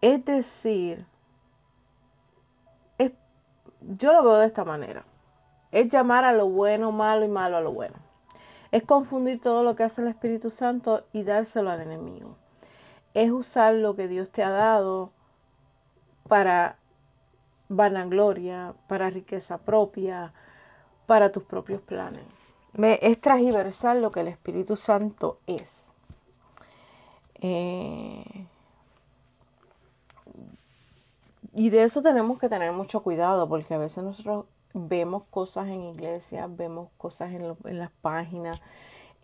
es 0.00 0.24
decir, 0.24 1.06
yo 3.96 4.12
lo 4.12 4.22
veo 4.22 4.38
de 4.38 4.46
esta 4.46 4.64
manera. 4.64 5.04
Es 5.70 5.88
llamar 5.88 6.24
a 6.24 6.32
lo 6.32 6.48
bueno 6.48 6.92
malo 6.92 7.24
y 7.24 7.28
malo 7.28 7.56
a 7.56 7.60
lo 7.60 7.72
bueno. 7.72 7.96
Es 8.70 8.84
confundir 8.84 9.40
todo 9.40 9.62
lo 9.62 9.76
que 9.76 9.82
hace 9.84 10.02
el 10.02 10.08
Espíritu 10.08 10.50
Santo 10.50 11.04
y 11.12 11.24
dárselo 11.24 11.70
al 11.70 11.80
enemigo. 11.80 12.36
es 13.14 13.30
usar 13.30 13.74
lo 13.74 13.94
que 13.94 14.08
Dios 14.08 14.30
te 14.30 14.42
ha 14.42 14.50
dado 14.50 15.12
para 16.28 16.76
vanagloria, 17.68 18.74
para 18.88 19.10
riqueza 19.10 19.58
propia, 19.58 20.32
para 21.06 21.30
tus 21.30 21.42
propios 21.42 21.82
planes. 21.82 22.24
Es 22.74 23.20
transversal 23.20 24.00
lo 24.00 24.10
que 24.10 24.20
el 24.20 24.28
Espíritu 24.28 24.76
Santo 24.76 25.38
es. 25.46 25.92
Eh, 27.40 28.46
y 31.54 31.70
de 31.70 31.82
eso 31.82 32.00
tenemos 32.00 32.38
que 32.38 32.48
tener 32.48 32.72
mucho 32.72 33.02
cuidado 33.02 33.48
porque 33.48 33.74
a 33.74 33.78
veces 33.78 34.02
nosotros 34.02 34.46
vemos 34.72 35.24
cosas 35.28 35.66
en 35.68 35.82
iglesias, 35.82 36.48
vemos 36.56 36.88
cosas 36.96 37.32
en, 37.32 37.78
las 37.78 37.90
páginas. 38.00 38.62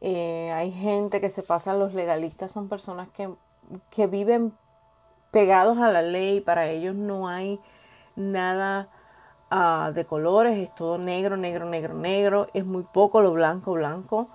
Eh, 0.00 0.50
hay 0.52 0.70
gente 0.70 1.20
que 1.20 1.30
se 1.30 1.42
pasa, 1.42 1.72
los 1.72 1.94
legalistas 1.94 2.52
son 2.52 2.68
personas 2.68 3.08
que, 3.10 3.30
que 3.90 4.06
viven 4.06 4.52
pegados 5.30 5.78
a 5.78 5.90
la 5.90 6.02
ley, 6.02 6.40
para 6.40 6.68
ellos 6.68 6.94
no 6.94 7.28
hay 7.28 7.58
nada 8.14 8.90
ah, 9.50 9.92
de 9.94 10.04
colores, 10.04 10.58
es 10.58 10.74
todo 10.74 10.98
negro, 10.98 11.36
negro, 11.36 11.66
negro, 11.66 11.94
negro, 11.94 12.48
es 12.54 12.64
muy 12.64 12.82
poco 12.82 13.20
lo 13.20 13.32
blanco, 13.32 13.72
blanco, 13.72 14.28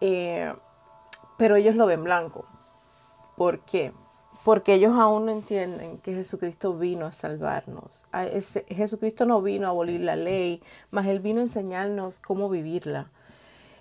eh, 0.00 0.52
pero 1.36 1.56
ellos 1.56 1.74
lo 1.74 1.86
ven 1.86 2.04
blanco. 2.04 2.44
¿Por 3.36 3.60
qué? 3.60 3.92
Porque 4.44 4.74
ellos 4.74 4.96
aún 4.98 5.26
no 5.26 5.32
entienden 5.32 5.98
que 5.98 6.14
Jesucristo 6.14 6.74
vino 6.76 7.06
a 7.06 7.12
salvarnos. 7.12 8.06
Jesucristo 8.68 9.24
no 9.24 9.40
vino 9.40 9.66
a 9.66 9.70
abolir 9.70 10.00
la 10.00 10.16
ley, 10.16 10.62
mas 10.90 11.06
Él 11.06 11.20
vino 11.20 11.40
a 11.40 11.44
enseñarnos 11.44 12.18
cómo 12.18 12.48
vivirla. 12.48 13.06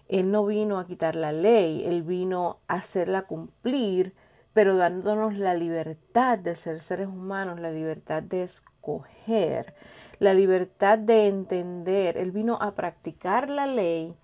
Él 0.07 0.29
no 0.29 0.45
vino 0.45 0.77
a 0.77 0.85
quitar 0.85 1.15
la 1.15 1.31
ley, 1.31 1.83
Él 1.85 2.03
vino 2.03 2.57
a 2.67 2.75
hacerla 2.75 3.23
cumplir, 3.23 4.13
pero 4.53 4.75
dándonos 4.75 5.37
la 5.37 5.53
libertad 5.53 6.37
de 6.37 6.55
ser 6.55 6.79
seres 6.79 7.07
humanos, 7.07 7.59
la 7.59 7.71
libertad 7.71 8.21
de 8.21 8.43
escoger, 8.43 9.73
la 10.19 10.33
libertad 10.33 10.97
de 10.97 11.27
entender. 11.27 12.17
Él 12.17 12.31
vino 12.31 12.57
a 12.61 12.75
practicar 12.75 13.49
la 13.49 13.65
ley 13.65 14.15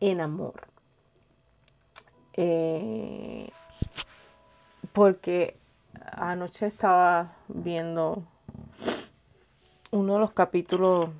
en 0.00 0.20
amor. 0.20 0.66
Eh, 2.36 3.48
porque 4.92 5.56
anoche 6.12 6.66
estaba 6.66 7.36
viendo 7.48 8.24
uno 9.92 10.14
de 10.14 10.20
los 10.20 10.32
capítulos 10.32 11.10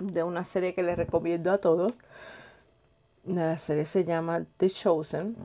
de 0.00 0.22
una 0.22 0.44
serie 0.44 0.74
que 0.74 0.84
les 0.84 0.96
recomiendo 0.96 1.50
a 1.50 1.58
todos. 1.58 1.98
La 3.24 3.58
serie 3.58 3.84
se 3.84 4.04
llama 4.04 4.44
The 4.56 4.70
Chosen. 4.70 5.36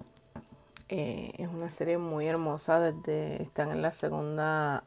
Eh, 0.89 1.33
es 1.37 1.49
una 1.49 1.69
serie 1.69 1.97
muy 1.97 2.27
hermosa 2.27 2.79
desde 2.79 3.43
están 3.43 3.71
en 3.71 3.81
la 3.81 3.91
segunda 3.91 4.83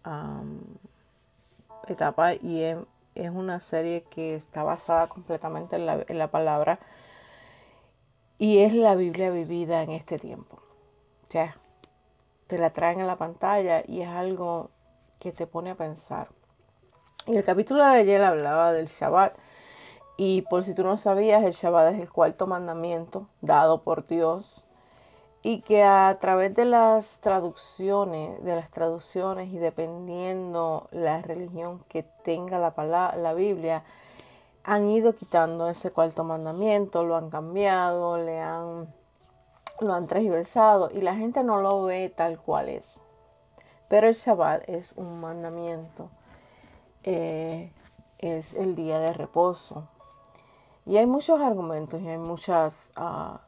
etapa 1.87 2.35
y 2.35 2.63
es, 2.63 2.79
una 3.33 3.61
serie 3.61 4.03
que 4.05 4.35
está 4.35 4.63
basada 4.63 5.09
completamente 5.09 5.77
en 5.77 5.85
la, 5.85 6.05
en 6.09 6.19
la 6.19 6.31
palabra 6.31 6.79
y 8.39 8.61
es 8.61 8.73
la 8.73 8.95
Biblia 8.95 9.31
vivida 9.31 9.83
en 9.83 9.91
este 9.91 10.19
tiempo. 10.19 10.57
O 11.25 11.31
sea, 11.31 11.57
te 12.47 12.57
la 12.57 12.71
traen 12.71 13.01
en 13.01 13.07
la 13.07 13.17
pantalla 13.17 13.83
y 13.87 14.01
es 14.01 14.09
algo 14.09 14.71
que 15.19 15.33
te 15.33 15.47
pone 15.47 15.71
a 15.71 15.75
pensar. 15.75 16.29
Y 17.27 17.37
el 17.37 17.45
capítulo 17.45 17.85
de 17.85 17.99
ayer 17.99 18.25
hablaba 18.25 18.73
del 18.73 18.87
Shabbat. 18.87 19.37
Y 20.17 20.43
por 20.43 20.65
si 20.65 20.75
tú 20.75 20.83
no 20.83 20.97
sabías, 20.97 21.45
el 21.45 21.53
Shabbat 21.53 21.95
es 21.95 22.01
el 22.01 22.11
cuarto 22.11 22.47
mandamiento 22.47 23.29
dado 23.43 23.83
por 23.83 24.07
Dios. 24.07 24.67
Y 25.43 25.63
que 25.63 25.83
a 25.83 26.19
través 26.21 26.55
de 26.55 26.67
las 26.67 27.19
traducciones, 27.21 28.43
de 28.45 28.57
las 28.57 28.71
traducciones 28.71 29.49
y 29.49 29.59
dependiendo 29.59 30.89
la 30.91 31.23
religión 31.23 31.83
que 31.89 32.03
tenga 32.03 32.59
la, 32.59 32.73
palabra, 32.73 33.17
la 33.17 33.33
Biblia, 33.33 33.85
han 34.65 34.91
ido 34.91 35.15
quitando 35.15 35.69
ese 35.69 35.91
cuarto 35.91 36.25
mandamiento, 36.25 37.05
lo 37.05 37.17
han 37.17 37.31
cambiado, 37.31 38.19
le 38.19 38.41
han 38.41 38.93
lo 39.81 39.95
han 39.95 40.07
transversado 40.07 40.91
y 40.93 41.01
la 41.01 41.15
gente 41.15 41.43
no 41.43 41.61
lo 41.61 41.85
ve 41.85 42.13
tal 42.15 42.39
cual 42.39 42.69
es. 42.69 43.01
Pero 43.89 44.09
el 44.09 44.15
Shabbat 44.15 44.69
es 44.69 44.93
un 44.93 45.21
mandamiento, 45.21 46.11
eh, 47.03 47.73
es 48.19 48.55
el 48.55 48.77
día 48.77 49.01
de 49.01 49.13
reposo. 49.13 49.89
Y 50.87 50.97
hay 50.97 51.07
muchos 51.07 51.41
argumentos 51.41 52.01
y 52.01 52.09
hay 52.09 52.19
muchas 52.19 52.91
ah, 52.97 53.41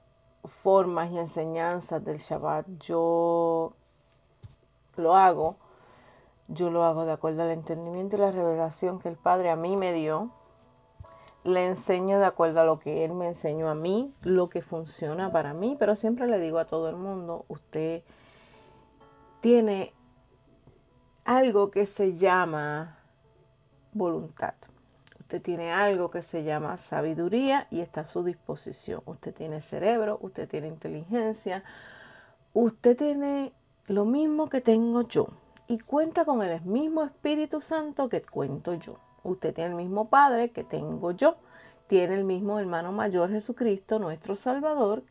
formas 0.45 1.11
y 1.11 1.19
enseñanzas 1.19 2.05
del 2.05 2.19
Shabbat. 2.19 2.67
Yo 2.79 3.75
lo 4.97 5.17
hago, 5.17 5.57
yo 6.49 6.71
lo 6.71 6.85
hago 6.85 7.05
de 7.05 7.13
acuerdo 7.13 7.43
al 7.43 7.51
entendimiento 7.51 8.17
y 8.17 8.21
la 8.21 8.31
revelación 8.31 8.99
que 8.99 9.09
el 9.09 9.17
Padre 9.17 9.51
a 9.51 9.57
mí 9.57 9.77
me 9.77 9.93
dio 9.93 10.31
le 11.45 11.67
enseño 11.67 12.19
de 12.19 12.27
acuerdo 12.27 12.61
a 12.61 12.65
lo 12.65 12.79
que 12.79 13.05
él 13.05 13.15
me 13.15 13.29
enseñó 13.29 13.69
a 13.69 13.75
mí, 13.75 14.15
lo 14.23 14.49
que 14.49 14.63
funciona 14.63 15.33
para 15.33 15.55
mí, 15.55 15.77
pero 15.79 15.97
siempre 15.97 16.27
le 16.29 16.39
digo 16.39 16.59
a 16.59 16.67
todo 16.67 16.89
el 16.89 16.97
mundo, 16.97 17.45
usted 17.49 18.03
tiene 19.41 19.93
algo 21.25 21.71
que 21.71 21.87
se 21.87 22.17
llama 22.17 22.99
voluntad. 23.93 24.55
Usted 25.33 25.45
tiene 25.45 25.73
algo 25.73 26.11
que 26.11 26.21
se 26.21 26.45
llama 26.45 26.77
sabiduría 26.77 27.67
y 27.71 27.81
está 27.81 28.03
a 28.03 28.07
su 28.07 28.23
disposición. 28.23 29.01
Usted 29.07 29.33
tiene 29.33 29.63
cerebro, 29.63 30.19
usted 30.21 30.47
tiene 30.47 30.69
inteligencia, 30.69 31.65
usted 32.53 32.99
tiene 32.99 33.55
lo 33.87 34.05
mismo 34.05 34.51
que 34.51 34.61
tengo 34.61 35.09
yo 35.09 35.29
y 35.69 35.79
cuenta 35.79 36.27
con 36.27 36.43
el 36.43 36.61
mismo 36.61 37.03
Espíritu 37.03 37.63
Santo 37.63 38.11
que 38.11 38.21
cuento 38.21 38.75
yo. 38.75 38.99
Usted 39.23 39.55
tiene 39.55 39.71
el 39.71 39.77
mismo 39.77 40.11
Padre 40.11 40.51
que 40.51 40.65
tengo 40.65 41.13
yo. 41.13 41.37
Tiene 41.87 42.17
el 42.17 42.25
mismo 42.25 42.59
hermano 42.59 42.93
mayor 42.93 43.31
Jesucristo, 43.31 43.99
nuestro 43.99 44.37
Salvador, 44.37 45.03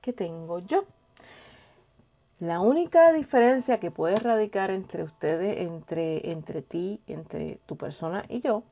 que 0.00 0.12
tengo 0.12 0.60
yo. 0.60 0.84
La 2.38 2.60
única 2.60 3.12
diferencia 3.12 3.80
que 3.80 3.90
puede 3.90 4.20
radicar 4.20 4.70
entre 4.70 5.02
ustedes, 5.02 5.62
entre, 5.62 6.30
entre 6.30 6.62
ti, 6.62 7.00
entre 7.08 7.58
tu 7.66 7.76
persona 7.76 8.24
y 8.28 8.40
yo, 8.40 8.62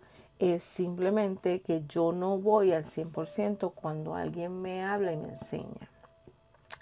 es 0.43 0.63
simplemente 0.65 1.61
que 1.63 1.85
yo 1.87 2.13
no 2.13 2.37
voy 2.37 2.73
al 2.73 2.85
100% 2.85 3.73
cuando 3.75 4.15
alguien 4.15 4.61
me 4.61 4.85
habla 4.85 5.13
y 5.13 5.17
me 5.17 5.29
enseña. 5.29 5.89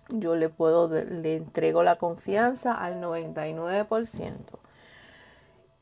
Yo 0.08 0.34
le 0.34 0.48
puedo, 0.48 0.88
le 0.88 1.36
entrego 1.36 1.82
la 1.82 1.96
confianza 1.96 2.72
al 2.72 3.02
99% 3.02 4.36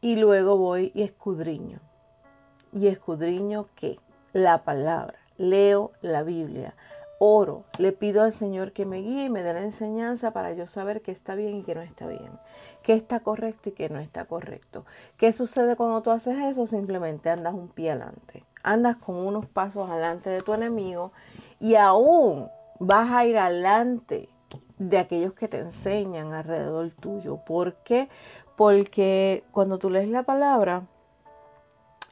y 0.00 0.16
luego 0.16 0.56
voy 0.56 0.92
y 0.94 1.02
escudriño 1.02 1.80
y 2.72 2.88
escudriño 2.88 3.68
qué? 3.74 3.98
La 4.32 4.64
palabra. 4.64 5.18
Leo 5.36 5.92
la 6.02 6.22
Biblia. 6.22 6.74
Oro. 7.18 7.64
Le 7.78 7.92
pido 7.92 8.22
al 8.22 8.32
Señor 8.32 8.72
que 8.72 8.86
me 8.86 8.98
guíe 8.98 9.24
y 9.24 9.30
me 9.30 9.42
dé 9.42 9.52
la 9.52 9.62
enseñanza 9.62 10.32
para 10.32 10.52
yo 10.52 10.66
saber 10.66 11.02
qué 11.02 11.10
está 11.10 11.34
bien 11.34 11.56
y 11.56 11.62
qué 11.64 11.74
no 11.74 11.82
está 11.82 12.06
bien. 12.06 12.30
Qué 12.82 12.92
está 12.92 13.20
correcto 13.20 13.70
y 13.70 13.72
qué 13.72 13.88
no 13.88 13.98
está 13.98 14.24
correcto. 14.26 14.84
¿Qué 15.16 15.32
sucede 15.32 15.74
cuando 15.76 16.02
tú 16.02 16.10
haces 16.10 16.38
eso? 16.38 16.66
Simplemente 16.66 17.30
andas 17.30 17.54
un 17.54 17.68
pie 17.68 17.90
adelante. 17.90 18.44
Andas 18.62 18.96
con 18.96 19.16
unos 19.16 19.46
pasos 19.46 19.90
adelante 19.90 20.30
de 20.30 20.42
tu 20.42 20.54
enemigo 20.54 21.12
y 21.58 21.74
aún 21.74 22.48
vas 22.78 23.10
a 23.10 23.26
ir 23.26 23.36
adelante 23.36 24.28
de 24.78 24.98
aquellos 24.98 25.34
que 25.34 25.48
te 25.48 25.58
enseñan 25.58 26.32
alrededor 26.32 26.90
tuyo. 26.92 27.38
¿Por 27.38 27.74
qué? 27.82 28.08
Porque 28.56 29.44
cuando 29.50 29.78
tú 29.78 29.90
lees 29.90 30.08
la 30.08 30.22
palabra, 30.22 30.86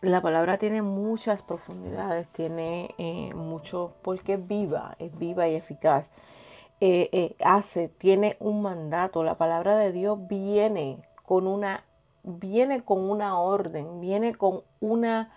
la 0.02 0.20
palabra 0.20 0.59
tiene 0.59 0.82
muchas 0.82 1.42
profundidades, 1.42 2.28
tiene 2.28 2.94
eh, 2.98 3.32
mucho, 3.35 3.94
porque 4.02 4.35
es 4.35 4.46
viva, 4.46 4.94
es 4.98 5.16
viva 5.18 5.48
y 5.48 5.54
eficaz. 5.54 6.11
Eh, 6.80 7.09
eh, 7.12 7.37
hace, 7.42 7.88
tiene 7.88 8.37
un 8.38 8.61
mandato. 8.61 9.24
La 9.24 9.38
palabra 9.38 9.76
de 9.76 9.92
Dios 9.92 10.18
viene 10.28 11.00
con 11.24 11.46
una, 11.46 11.85
viene 12.22 12.85
con 12.85 13.09
una 13.09 13.38
orden, 13.38 14.00
viene 14.00 14.35
con 14.35 14.62
una 14.80 15.32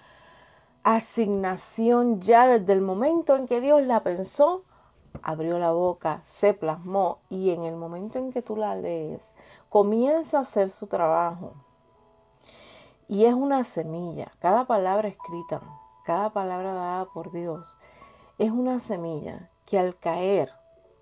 asignación 0.84 2.20
ya 2.20 2.48
desde 2.48 2.74
el 2.74 2.82
momento 2.82 3.38
en 3.38 3.48
que 3.48 3.62
Dios 3.62 3.82
la 3.84 4.04
pensó, 4.04 4.64
abrió 5.22 5.58
la 5.58 5.72
boca, 5.72 6.22
se 6.26 6.54
plasmó 6.54 7.20
y 7.30 7.52
en 7.52 7.64
el 7.64 7.78
momento 7.78 8.20
en 8.20 8.34
que 8.34 8.42
tú 8.42 8.58
la 8.58 8.76
lees, 8.76 9.34
comienza 9.70 10.40
a 10.40 10.42
hacer 10.42 10.70
su 10.70 10.88
trabajo. 10.88 11.54
Y 13.10 13.26
es 13.26 13.34
una 13.34 13.64
semilla. 13.64 14.32
Cada 14.38 14.68
palabra 14.68 15.08
escrita, 15.08 15.62
cada 16.06 16.30
palabra 16.30 16.76
dada 16.76 17.06
por 17.06 17.32
Dios, 17.32 17.80
es 18.38 18.52
una 18.52 18.80
semilla 18.80 19.50
que 19.66 19.80
al 19.80 19.98
caer 19.98 20.52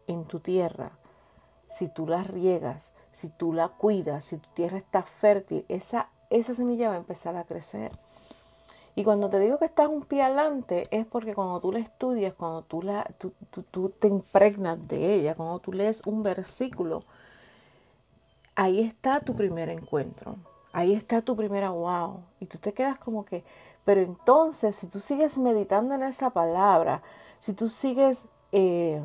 en 0.08 0.24
tu 0.24 0.40
tierra, 0.40 0.92
si 1.68 1.90
tú 1.90 2.08
la 2.08 2.24
riegas, 2.24 2.94
si 3.12 3.28
tú 3.28 3.52
la 3.52 3.68
cuidas, 3.68 4.24
si 4.24 4.38
tu 4.38 4.50
tierra 4.52 4.78
está 4.78 5.04
fértil, 5.04 5.66
esa, 5.68 6.10
esa 6.30 6.54
semilla 6.54 6.88
va 6.88 6.94
a 6.94 7.00
empezar 7.00 7.36
a 7.36 7.44
crecer. 7.44 7.92
Y 8.96 9.04
cuando 9.04 9.30
te 9.30 9.40
digo 9.40 9.60
que 9.60 9.66
estás 9.66 9.90
un 9.90 10.04
pie 10.04 10.24
adelante, 10.24 10.88
es 10.92 11.06
porque 11.06 11.36
cuando 11.36 11.60
tú 11.60 11.74
la 11.74 11.80
estudias, 11.80 12.34
cuando 12.36 12.62
tú, 12.62 12.84
la, 12.84 13.04
tú, 13.18 13.34
tú 13.70 13.90
te 13.90 14.08
impregnas 14.08 14.88
de 14.88 15.14
ella, 15.14 15.36
cuando 15.36 15.60
tú 15.60 15.74
lees 15.74 16.02
un 16.08 16.24
versículo, 16.24 17.04
ahí 18.56 18.80
está 18.80 19.20
tu 19.20 19.36
primer 19.36 19.68
encuentro. 19.68 20.38
Ahí 20.78 20.94
está 20.94 21.24
tu 21.24 21.36
primera 21.36 21.72
wow. 21.72 22.24
Y 22.40 22.46
tú 22.46 22.60
te 22.60 22.72
quedas 22.72 23.00
como 23.00 23.26
que, 23.26 23.44
pero 23.84 24.00
entonces, 24.00 24.76
si 24.76 24.86
tú 24.86 25.00
sigues 25.00 25.36
meditando 25.40 25.96
en 25.96 26.04
esa 26.04 26.30
palabra, 26.30 27.02
si 27.40 27.54
tú 27.54 27.68
sigues 27.68 28.28
eh, 28.52 29.02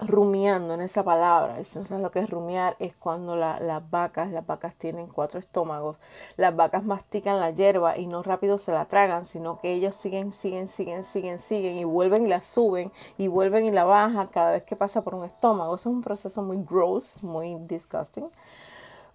rumiando 0.00 0.72
en 0.72 0.80
esa 0.80 1.04
palabra, 1.04 1.60
eso 1.60 1.84
sabes 1.84 2.02
lo 2.02 2.10
que 2.10 2.20
es 2.20 2.30
rumiar, 2.30 2.76
es 2.78 2.96
cuando 2.96 3.36
las 3.36 3.90
vacas, 3.90 4.30
las 4.30 4.46
vacas 4.46 4.74
tienen 4.76 5.06
cuatro 5.06 5.38
estómagos, 5.38 6.00
las 6.38 6.56
vacas 6.56 6.82
mastican 6.82 7.40
la 7.40 7.50
hierba 7.50 7.98
y 7.98 8.06
no 8.06 8.22
rápido 8.22 8.56
se 8.56 8.72
la 8.72 8.86
tragan, 8.86 9.26
sino 9.26 9.60
que 9.60 9.74
ellos 9.74 9.94
siguen, 9.94 10.32
siguen, 10.32 10.68
siguen, 10.68 11.04
siguen, 11.04 11.40
siguen 11.40 11.76
y 11.76 11.84
vuelven 11.84 12.24
y 12.24 12.30
la 12.30 12.40
suben 12.40 12.90
y 13.18 13.28
vuelven 13.28 13.66
y 13.66 13.70
la 13.70 13.84
bajan 13.84 14.28
cada 14.28 14.52
vez 14.52 14.62
que 14.62 14.76
pasa 14.76 15.02
por 15.04 15.14
un 15.14 15.24
estómago. 15.24 15.74
Eso 15.74 15.90
es 15.90 15.94
un 15.94 16.00
proceso 16.00 16.40
muy 16.40 16.56
gross, 16.64 17.22
muy 17.22 17.54
disgusting. 17.66 18.30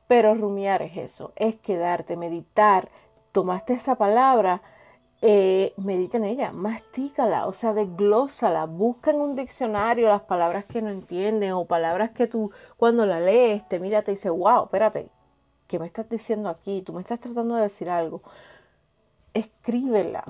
Pero 0.09 0.33
rumiar 0.33 0.81
es 0.81 0.97
eso, 0.97 1.33
es 1.35 1.55
quedarte, 1.57 2.17
meditar, 2.17 2.89
tomaste 3.31 3.73
esa 3.73 3.95
palabra, 3.95 4.61
eh, 5.21 5.73
medita 5.77 6.17
en 6.17 6.25
ella, 6.25 6.51
mastícala, 6.51 7.45
o 7.47 7.53
sea, 7.53 7.73
desglósala, 7.73 8.65
busca 8.65 9.11
en 9.11 9.21
un 9.21 9.35
diccionario 9.35 10.07
las 10.07 10.23
palabras 10.23 10.65
que 10.65 10.81
no 10.81 10.89
entienden 10.89 11.51
o 11.53 11.65
palabras 11.65 12.09
que 12.11 12.25
tú 12.27 12.51
cuando 12.77 13.05
la 13.05 13.19
lees 13.19 13.67
te 13.69 13.79
mira 13.79 14.01
te 14.01 14.11
dice, 14.11 14.31
wow, 14.31 14.63
espérate, 14.63 15.09
¿qué 15.67 15.77
me 15.79 15.85
estás 15.85 16.09
diciendo 16.09 16.49
aquí? 16.49 16.81
Tú 16.81 16.93
me 16.93 17.01
estás 17.01 17.19
tratando 17.19 17.55
de 17.55 17.63
decir 17.63 17.89
algo. 17.89 18.23
Escríbela, 19.33 20.23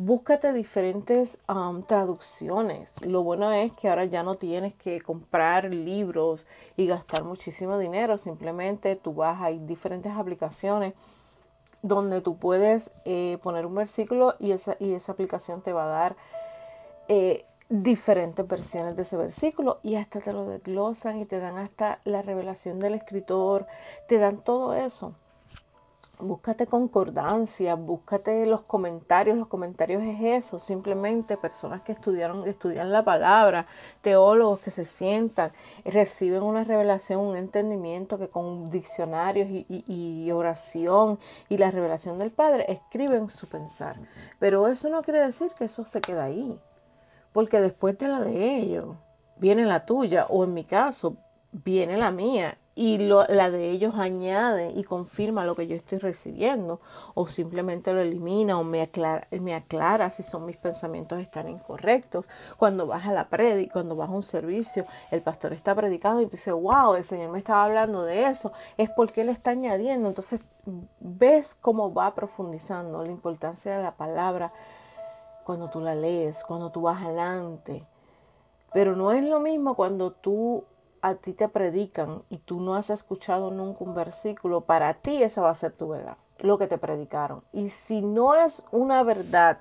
búscate 0.00 0.54
diferentes 0.54 1.38
traducciones. 1.86 2.94
Lo 3.02 3.22
bueno 3.22 3.52
es 3.52 3.70
que 3.74 3.90
ahora 3.90 4.06
ya 4.06 4.22
no 4.22 4.36
tienes 4.36 4.74
que 4.74 5.02
comprar 5.02 5.74
libros 5.74 6.46
y 6.78 6.86
gastar 6.86 7.24
muchísimo 7.24 7.78
dinero, 7.78 8.16
simplemente 8.16 8.96
tú 8.96 9.12
vas, 9.12 9.42
hay 9.42 9.58
diferentes 9.58 10.12
aplicaciones 10.16 10.94
donde 11.82 12.22
tú 12.22 12.38
puedes 12.38 12.90
eh, 13.04 13.36
poner 13.42 13.66
un 13.66 13.74
versículo 13.74 14.36
y 14.38 14.52
esa, 14.52 14.74
y 14.80 14.94
esa 14.94 15.12
aplicación 15.12 15.60
te 15.60 15.74
va 15.74 15.84
a 15.84 15.88
dar 15.88 16.16
eh, 17.08 17.44
diferentes 17.68 18.46
versiones 18.48 18.96
de 18.96 19.02
ese 19.02 19.18
versículo 19.18 19.80
y 19.82 19.96
hasta 19.96 20.20
te 20.20 20.32
lo 20.32 20.46
desglosan 20.46 21.18
y 21.18 21.26
te 21.26 21.40
dan 21.40 21.58
hasta 21.58 22.00
la 22.04 22.22
revelación 22.22 22.80
del 22.80 22.94
escritor, 22.94 23.66
te 24.08 24.16
dan 24.16 24.38
todo 24.38 24.72
eso 24.74 25.14
búscate 26.20 26.66
concordancia, 26.66 27.74
búscate 27.74 28.46
los 28.46 28.62
comentarios, 28.62 29.36
los 29.36 29.48
comentarios 29.48 30.02
es 30.02 30.44
eso, 30.44 30.58
simplemente 30.58 31.36
personas 31.36 31.82
que 31.82 31.92
estudiaron, 31.92 32.46
estudian 32.48 32.92
la 32.92 33.04
palabra, 33.04 33.66
teólogos 34.02 34.60
que 34.60 34.70
se 34.70 34.84
sientan, 34.84 35.50
reciben 35.84 36.42
una 36.42 36.64
revelación, 36.64 37.20
un 37.20 37.36
entendimiento 37.36 38.18
que 38.18 38.28
con 38.28 38.70
diccionarios 38.70 39.48
y, 39.50 39.84
y 39.86 40.30
oración 40.30 41.18
y 41.48 41.58
la 41.58 41.70
revelación 41.70 42.18
del 42.18 42.30
Padre 42.30 42.66
escriben 42.68 43.30
su 43.30 43.46
pensar. 43.46 43.96
Pero 44.38 44.68
eso 44.68 44.88
no 44.88 45.02
quiere 45.02 45.20
decir 45.20 45.52
que 45.58 45.64
eso 45.64 45.84
se 45.84 46.00
queda 46.00 46.24
ahí, 46.24 46.58
porque 47.32 47.60
después 47.60 47.98
de 47.98 48.08
la 48.08 48.20
de 48.20 48.56
ellos 48.56 48.96
viene 49.36 49.64
la 49.64 49.86
tuya, 49.86 50.26
o 50.28 50.44
en 50.44 50.54
mi 50.54 50.64
caso, 50.64 51.16
viene 51.52 51.96
la 51.96 52.10
mía 52.10 52.56
y 52.80 52.96
la 52.96 53.50
de 53.50 53.68
ellos 53.72 53.96
añade 53.96 54.72
y 54.74 54.84
confirma 54.84 55.44
lo 55.44 55.54
que 55.54 55.66
yo 55.66 55.76
estoy 55.76 55.98
recibiendo 55.98 56.80
o 57.12 57.26
simplemente 57.26 57.92
lo 57.92 58.00
elimina 58.00 58.58
o 58.58 58.64
me 58.64 58.80
aclara, 58.80 59.28
me 59.32 59.54
aclara 59.54 60.08
si 60.08 60.22
son 60.22 60.46
mis 60.46 60.56
pensamientos 60.56 61.20
están 61.20 61.50
incorrectos. 61.50 62.26
Cuando 62.56 62.86
vas 62.86 63.06
a 63.06 63.12
la 63.12 63.28
predica, 63.28 63.74
cuando 63.74 63.96
vas 63.96 64.08
a 64.08 64.12
un 64.12 64.22
servicio, 64.22 64.86
el 65.10 65.20
pastor 65.20 65.52
está 65.52 65.74
predicando 65.74 66.22
y 66.22 66.26
te 66.26 66.38
dice, 66.38 66.52
wow, 66.52 66.94
el 66.94 67.04
Señor 67.04 67.30
me 67.30 67.38
estaba 67.40 67.64
hablando 67.64 68.02
de 68.04 68.24
eso, 68.24 68.50
es 68.78 68.88
porque 68.88 69.20
Él 69.20 69.28
está 69.28 69.50
añadiendo. 69.50 70.08
Entonces 70.08 70.40
ves 71.00 71.54
cómo 71.60 71.92
va 71.92 72.14
profundizando 72.14 73.04
la 73.04 73.10
importancia 73.10 73.76
de 73.76 73.82
la 73.82 73.92
palabra 73.92 74.54
cuando 75.44 75.68
tú 75.68 75.82
la 75.82 75.94
lees, 75.94 76.42
cuando 76.44 76.70
tú 76.70 76.80
vas 76.80 77.02
adelante. 77.02 77.84
Pero 78.72 78.96
no 78.96 79.12
es 79.12 79.22
lo 79.22 79.38
mismo 79.38 79.74
cuando 79.74 80.12
tú 80.12 80.64
a 81.02 81.14
ti 81.14 81.32
te 81.32 81.48
predican 81.48 82.22
y 82.30 82.38
tú 82.38 82.60
no 82.60 82.74
has 82.74 82.90
escuchado 82.90 83.50
nunca 83.50 83.84
un 83.84 83.94
versículo, 83.94 84.62
para 84.62 84.94
ti 84.94 85.22
esa 85.22 85.40
va 85.40 85.50
a 85.50 85.54
ser 85.54 85.72
tu 85.72 85.88
verdad, 85.88 86.16
lo 86.38 86.58
que 86.58 86.66
te 86.66 86.78
predicaron. 86.78 87.42
Y 87.52 87.70
si 87.70 88.02
no 88.02 88.34
es 88.34 88.64
una 88.70 89.02
verdad 89.02 89.58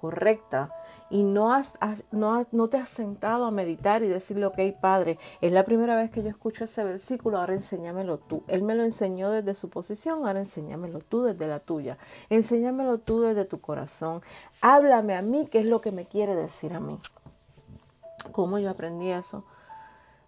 correcta 0.00 0.74
y 1.10 1.22
no, 1.24 1.52
has, 1.52 1.74
no, 2.10 2.46
no, 2.52 2.68
te 2.68 2.78
has 2.78 2.88
sentado 2.88 3.44
a 3.44 3.50
meditar 3.50 4.02
y 4.02 4.08
decirle, 4.08 4.46
ok, 4.46 4.58
Padre, 4.80 5.18
es 5.42 5.52
la 5.52 5.64
primera 5.64 5.94
vez 5.94 6.10
que 6.10 6.22
yo 6.22 6.30
escucho 6.30 6.64
ese 6.64 6.84
versículo, 6.84 7.38
ahora 7.38 7.54
enséñamelo 7.54 8.18
tú. 8.18 8.42
Él 8.46 8.62
me 8.62 8.74
lo 8.74 8.84
enseñó 8.84 9.30
desde 9.30 9.54
su 9.54 9.68
posición, 9.68 10.26
ahora 10.26 10.38
enséñamelo 10.38 11.00
tú 11.00 11.22
desde 11.22 11.46
la 11.46 11.60
tuya. 11.60 11.98
Enséñamelo 12.30 12.98
tú 12.98 13.20
desde 13.20 13.44
tu 13.44 13.60
corazón. 13.60 14.22
Háblame 14.62 15.16
a 15.16 15.22
mí, 15.22 15.46
qué 15.50 15.58
es 15.58 15.66
lo 15.66 15.80
que 15.82 15.92
me 15.92 16.06
quiere 16.06 16.34
decir 16.34 16.72
a 16.72 16.80
mí. 16.80 16.98
¿Cómo 18.32 18.58
yo 18.58 18.70
aprendí 18.70 19.10
eso? 19.10 19.44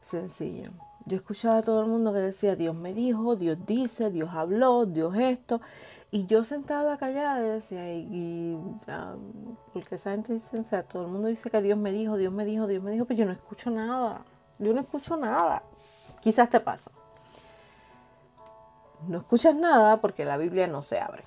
Sencillo. 0.03 0.71
Yo 1.05 1.17
escuchaba 1.17 1.59
a 1.59 1.63
todo 1.63 1.81
el 1.81 1.89
mundo 1.89 2.13
que 2.13 2.21
decía, 2.21 2.55
Dios 2.55 2.77
me 2.77 2.95
dijo, 2.95 3.35
Dios 3.35 3.59
dice, 3.67 4.11
Dios 4.11 4.31
habló, 4.33 4.87
Dios 4.87 5.15
esto. 5.17 5.61
Y 6.11 6.27
yo 6.27 6.45
sentada 6.45 6.97
callada 6.99 7.41
decía, 7.41 7.93
y, 7.93 8.57
porque 9.73 9.97
esa 9.97 10.13
gente 10.13 10.35
dice, 10.35 10.83
todo 10.85 11.07
el 11.07 11.11
mundo 11.11 11.29
dice 11.29 11.51
que 11.51 11.63
Dios 11.63 11.79
me 11.79 11.91
dijo, 11.91 12.17
Dios 12.17 12.33
me 12.33 12.45
dijo, 12.45 12.67
Dios 12.67 12.83
me 12.83 12.93
dijo, 12.93 13.05
pero 13.07 13.19
yo 13.19 13.25
no 13.25 13.33
escucho 13.33 13.71
nada. 13.71 14.23
Yo 14.59 14.73
no 14.73 14.81
escucho 14.81 15.17
nada. 15.17 15.63
Quizás 16.21 16.51
te 16.51 16.61
pasa. 16.61 16.91
No 19.09 19.19
escuchas 19.19 19.57
nada 19.57 20.01
porque 20.01 20.25
la 20.25 20.37
Biblia 20.37 20.69
no 20.69 20.83
se 20.83 21.01
abre. 21.01 21.25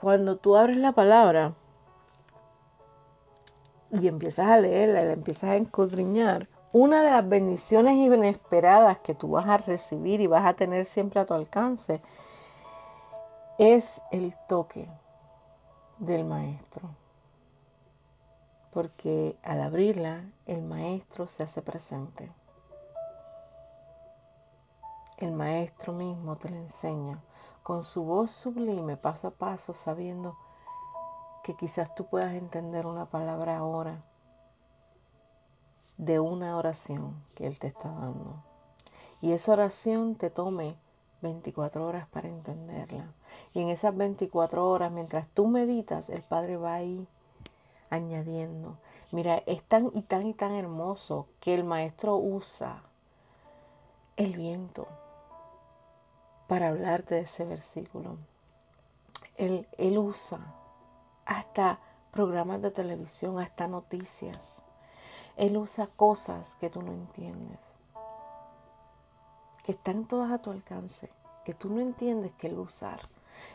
Cuando 0.00 0.36
tú 0.36 0.56
abres 0.56 0.78
la 0.78 0.92
palabra, 0.92 1.52
y 3.92 4.08
empiezas 4.08 4.48
a 4.48 4.58
leerla 4.58 5.02
y 5.02 5.06
la 5.06 5.12
empiezas 5.12 5.50
a 5.50 5.56
escudriñar, 5.56 6.48
una 6.72 7.02
de 7.02 7.10
las 7.10 7.28
bendiciones 7.28 7.94
inesperadas 7.94 8.98
que 9.00 9.14
tú 9.14 9.30
vas 9.30 9.48
a 9.48 9.56
recibir 9.56 10.20
y 10.20 10.26
vas 10.28 10.46
a 10.46 10.54
tener 10.54 10.84
siempre 10.84 11.20
a 11.20 11.26
tu 11.26 11.34
alcance 11.34 12.00
es 13.58 14.00
el 14.10 14.34
toque 14.48 14.88
del 15.98 16.24
maestro. 16.24 16.88
Porque 18.72 19.36
al 19.42 19.60
abrirla, 19.60 20.24
el 20.46 20.62
maestro 20.62 21.26
se 21.26 21.42
hace 21.42 21.60
presente. 21.60 22.32
El 25.18 25.32
maestro 25.32 25.92
mismo 25.92 26.36
te 26.36 26.48
la 26.48 26.56
enseña 26.56 27.20
con 27.62 27.82
su 27.82 28.04
voz 28.04 28.30
sublime, 28.30 28.96
paso 28.96 29.28
a 29.28 29.30
paso, 29.32 29.72
sabiendo 29.72 30.36
que 31.42 31.54
quizás 31.54 31.94
tú 31.94 32.06
puedas 32.06 32.34
entender 32.34 32.86
una 32.86 33.06
palabra 33.06 33.58
ahora 33.58 34.02
de 35.96 36.18
una 36.18 36.56
oración 36.56 37.14
que 37.34 37.46
Él 37.46 37.58
te 37.58 37.68
está 37.68 37.90
dando. 37.90 38.42
Y 39.20 39.32
esa 39.32 39.52
oración 39.52 40.14
te 40.14 40.30
tome 40.30 40.76
24 41.20 41.86
horas 41.86 42.08
para 42.08 42.28
entenderla. 42.28 43.12
Y 43.52 43.60
en 43.60 43.68
esas 43.68 43.96
24 43.96 44.68
horas, 44.68 44.90
mientras 44.90 45.28
tú 45.28 45.46
meditas, 45.46 46.08
el 46.08 46.22
Padre 46.22 46.56
va 46.56 46.74
ahí 46.74 47.06
añadiendo. 47.90 48.78
Mira, 49.10 49.42
es 49.46 49.62
tan 49.62 49.90
y 49.92 50.02
tan 50.02 50.26
y 50.26 50.34
tan 50.34 50.52
hermoso 50.52 51.26
que 51.40 51.54
el 51.54 51.64
Maestro 51.64 52.16
usa 52.16 52.82
el 54.16 54.36
viento 54.36 54.86
para 56.46 56.68
hablarte 56.68 57.16
de 57.16 57.22
ese 57.22 57.44
versículo. 57.44 58.16
Él, 59.36 59.68
él 59.78 59.98
usa 59.98 60.40
hasta 61.24 61.78
programas 62.10 62.62
de 62.62 62.70
televisión, 62.70 63.38
hasta 63.38 63.68
noticias. 63.68 64.62
Él 65.36 65.56
usa 65.56 65.86
cosas 65.86 66.56
que 66.56 66.70
tú 66.70 66.82
no 66.82 66.92
entiendes, 66.92 67.58
que 69.64 69.72
están 69.72 70.06
todas 70.06 70.30
a 70.32 70.38
tu 70.38 70.50
alcance, 70.50 71.10
que 71.44 71.54
tú 71.54 71.70
no 71.70 71.80
entiendes 71.80 72.32
que 72.32 72.48
Él 72.48 72.58
usar. 72.58 73.00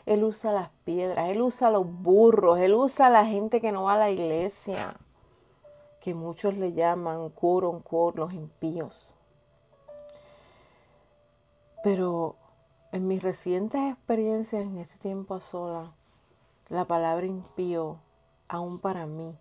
Él 0.06 0.24
usa 0.24 0.52
las 0.52 0.70
piedras, 0.84 1.30
Él 1.30 1.42
usa 1.42 1.70
los 1.70 1.86
burros, 1.86 2.58
Él 2.60 2.74
usa 2.74 3.08
a 3.08 3.12
la 3.12 3.26
gente 3.26 3.62
que 3.62 3.72
no 3.72 3.84
va 3.84 3.94
a 3.94 3.98
la 3.98 4.10
iglesia, 4.10 4.96
que 6.00 6.14
muchos 6.14 6.56
le 6.56 6.74
llaman 6.74 7.30
quote 7.30 7.68
unquote 7.68 8.20
los 8.20 8.34
impíos. 8.34 9.14
Pero 11.84 12.36
en 12.92 13.08
mis 13.08 13.22
recientes 13.22 13.82
experiencias 13.92 14.64
en 14.64 14.78
este 14.78 14.98
tiempo 14.98 15.36
a 15.36 15.40
sola, 15.40 15.96
la 16.70 16.86
palabra 16.86 17.26
impío, 17.26 18.00
aún 18.48 18.80
para 18.80 19.06
mí, 19.06 19.38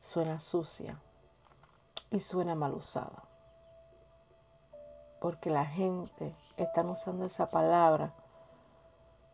suena 0.00 0.38
sucia 0.38 0.98
y 2.10 2.20
suena 2.20 2.54
mal 2.54 2.74
usada. 2.74 3.24
Porque 5.20 5.50
la 5.50 5.66
gente 5.66 6.34
está 6.56 6.82
usando 6.82 7.26
esa 7.26 7.50
palabra 7.50 8.14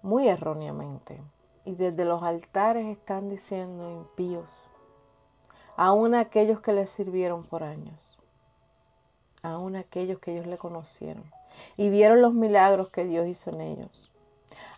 muy 0.03 0.29
erróneamente. 0.29 1.21
Y 1.67 1.77
desde 1.77 2.05
los 2.05 2.23
altares 2.23 2.87
están 2.87 3.31
diciendo 3.31 3.91
impíos, 3.91 4.49
aún 5.77 6.15
aquellos 6.15 6.61
que 6.61 6.75
les 6.75 6.91
sirvieron 6.91 7.45
por 7.45 7.63
años. 7.63 8.19
aún 9.45 9.77
aquellos 9.77 10.19
que 10.21 10.33
ellos 10.33 10.47
le 10.47 10.57
conocieron 10.57 11.25
y 11.77 11.91
vieron 11.91 12.23
los 12.23 12.33
milagros 12.33 12.89
que 12.89 13.05
Dios 13.05 13.27
hizo 13.27 13.51
en 13.51 13.61
ellos. 13.61 14.11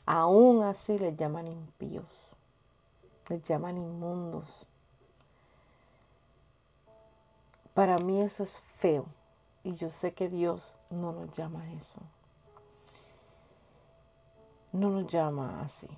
Aún 0.04 0.62
así 0.64 0.98
les 0.98 1.16
llaman 1.16 1.46
impíos, 1.46 2.25
les 3.28 3.42
llaman 3.42 3.78
inmundos. 3.78 4.66
Para 7.74 7.98
mí 7.98 8.20
eso 8.20 8.42
es 8.42 8.62
feo 8.76 9.04
y 9.62 9.74
yo 9.74 9.90
sé 9.90 10.14
que 10.14 10.28
Dios 10.28 10.78
no 10.90 11.12
nos 11.12 11.30
llama 11.32 11.72
eso. 11.72 12.00
No 14.72 14.90
nos 14.90 15.06
llama 15.06 15.60
así. 15.62 15.88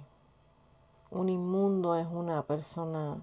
Un 1.11 1.29
inmundo 1.29 1.97
es 1.97 2.07
una 2.07 2.43
persona 2.43 3.21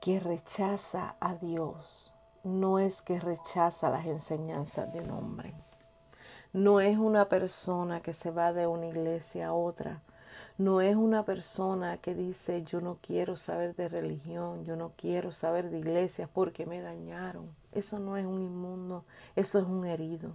que 0.00 0.20
rechaza 0.20 1.16
a 1.20 1.34
Dios. 1.34 2.12
No 2.42 2.78
es 2.78 3.02
que 3.02 3.18
rechaza 3.18 3.88
las 3.88 4.06
enseñanzas 4.06 4.92
de 4.92 5.00
un 5.00 5.10
hombre. 5.10 5.54
No 6.52 6.80
es 6.80 6.98
una 6.98 7.28
persona 7.28 8.00
que 8.00 8.12
se 8.12 8.30
va 8.30 8.52
de 8.52 8.66
una 8.66 8.86
iglesia 8.86 9.48
a 9.48 9.54
otra. 9.54 10.02
No 10.56 10.80
es 10.80 10.94
una 10.94 11.24
persona 11.24 11.96
que 11.98 12.14
dice 12.14 12.62
yo 12.64 12.80
no 12.80 12.98
quiero 13.02 13.36
saber 13.36 13.74
de 13.74 13.88
religión, 13.88 14.64
yo 14.64 14.76
no 14.76 14.92
quiero 14.96 15.32
saber 15.32 15.68
de 15.70 15.78
iglesias 15.78 16.28
porque 16.32 16.64
me 16.64 16.80
dañaron. 16.80 17.54
Eso 17.72 17.98
no 17.98 18.16
es 18.16 18.24
un 18.24 18.40
inmundo, 18.40 19.04
eso 19.34 19.58
es 19.58 19.64
un 19.64 19.84
herido. 19.84 20.32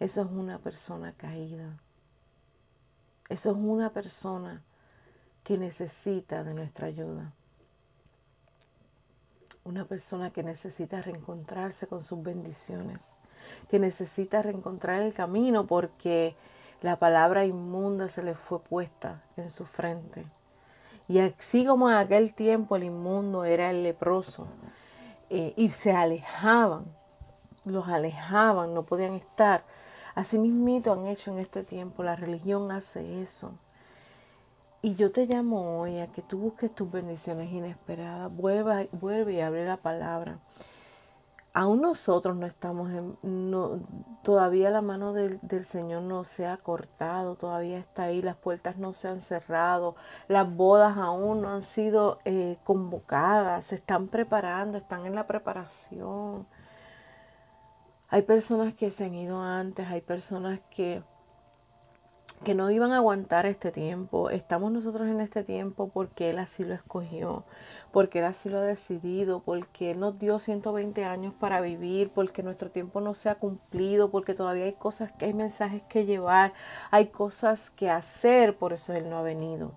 Eso 0.00 0.22
es 0.22 0.30
una 0.30 0.58
persona 0.58 1.12
caída. 1.12 1.78
Eso 3.28 3.50
es 3.50 3.56
una 3.56 3.92
persona 3.92 4.62
que 5.42 5.58
necesita 5.58 6.42
de 6.42 6.54
nuestra 6.54 6.86
ayuda. 6.86 7.32
Una 9.64 9.84
persona 9.84 10.30
que 10.30 10.42
necesita 10.42 11.02
reencontrarse 11.02 11.86
con 11.86 12.02
sus 12.02 12.22
bendiciones 12.22 13.14
que 13.68 13.78
necesita 13.78 14.42
reencontrar 14.42 15.02
el 15.02 15.12
camino 15.12 15.66
porque 15.66 16.34
la 16.84 16.98
palabra 16.98 17.46
inmunda 17.46 18.10
se 18.10 18.22
le 18.22 18.34
fue 18.34 18.60
puesta 18.60 19.22
en 19.38 19.48
su 19.48 19.64
frente. 19.64 20.26
Y 21.08 21.18
así 21.18 21.64
como 21.64 21.88
en 21.88 21.96
aquel 21.96 22.34
tiempo 22.34 22.76
el 22.76 22.84
inmundo 22.84 23.46
era 23.46 23.70
el 23.70 23.82
leproso, 23.82 24.46
eh, 25.30 25.54
y 25.56 25.70
se 25.70 25.92
alejaban, 25.92 26.84
los 27.64 27.88
alejaban, 27.88 28.74
no 28.74 28.82
podían 28.82 29.14
estar. 29.14 29.64
Así 30.14 30.38
mismito 30.38 30.92
han 30.92 31.06
hecho 31.06 31.30
en 31.30 31.38
este 31.38 31.64
tiempo, 31.64 32.02
la 32.02 32.16
religión 32.16 32.70
hace 32.70 33.22
eso. 33.22 33.52
Y 34.82 34.94
yo 34.94 35.10
te 35.10 35.24
llamo 35.24 35.80
hoy 35.80 36.00
a 36.00 36.08
que 36.08 36.20
tú 36.20 36.36
busques 36.36 36.74
tus 36.74 36.92
bendiciones 36.92 37.50
inesperadas, 37.50 38.30
vuelva, 38.30 38.84
vuelve 38.92 39.32
y 39.32 39.40
abre 39.40 39.64
la 39.64 39.78
palabra 39.78 40.38
aún 41.54 41.80
nosotros 41.82 42.36
no 42.36 42.46
estamos 42.46 42.90
en, 42.90 43.16
todavía 44.22 44.70
la 44.70 44.82
mano 44.82 45.12
del, 45.12 45.64
Señor 45.64 46.02
no 46.02 46.24
se 46.24 46.46
ha 46.46 46.56
cortado, 46.56 47.36
todavía 47.36 47.78
está 47.78 48.04
ahí, 48.04 48.22
las 48.22 48.36
puertas 48.36 48.76
no 48.76 48.92
se 48.92 49.08
han 49.08 49.20
cerrado, 49.20 49.94
las 50.28 50.52
bodas 50.54 50.98
aún 50.98 51.42
no 51.42 51.50
han 51.50 51.62
sido 51.62 52.18
eh, 52.24 52.58
convocadas, 52.64 53.66
se 53.66 53.76
están 53.76 54.08
preparando, 54.08 54.78
están 54.78 55.06
en 55.06 55.14
la 55.14 55.26
preparación. 55.26 56.46
Hay 58.08 58.22
personas 58.22 58.74
que 58.74 58.90
se 58.90 59.04
han 59.04 59.14
ido 59.14 59.40
antes, 59.40 59.86
hay 59.88 60.00
personas 60.00 60.60
que 60.70 61.02
que 62.42 62.54
no 62.54 62.70
iban 62.70 62.92
a 62.92 62.96
aguantar 62.96 63.46
este 63.46 63.70
tiempo. 63.70 64.28
Estamos 64.28 64.72
nosotros 64.72 65.08
en 65.08 65.20
este 65.20 65.44
tiempo 65.44 65.88
porque 65.88 66.30
Él 66.30 66.38
así 66.38 66.64
lo 66.64 66.74
escogió, 66.74 67.44
porque 67.92 68.18
Él 68.18 68.24
así 68.26 68.48
lo 68.48 68.58
ha 68.58 68.62
decidido, 68.62 69.40
porque 69.40 69.92
Él 69.92 70.00
nos 70.00 70.18
dio 70.18 70.38
120 70.38 71.04
años 71.04 71.32
para 71.34 71.60
vivir, 71.60 72.10
porque 72.10 72.42
nuestro 72.42 72.70
tiempo 72.70 73.00
no 73.00 73.14
se 73.14 73.30
ha 73.30 73.36
cumplido, 73.36 74.10
porque 74.10 74.34
todavía 74.34 74.64
hay 74.64 74.74
cosas, 74.74 75.12
que 75.12 75.26
hay 75.26 75.34
mensajes 75.34 75.82
que 75.84 76.06
llevar, 76.06 76.52
hay 76.90 77.08
cosas 77.08 77.70
que 77.70 77.88
hacer, 77.90 78.58
por 78.58 78.72
eso 78.72 78.92
Él 78.92 79.08
no 79.08 79.18
ha 79.18 79.22
venido. 79.22 79.72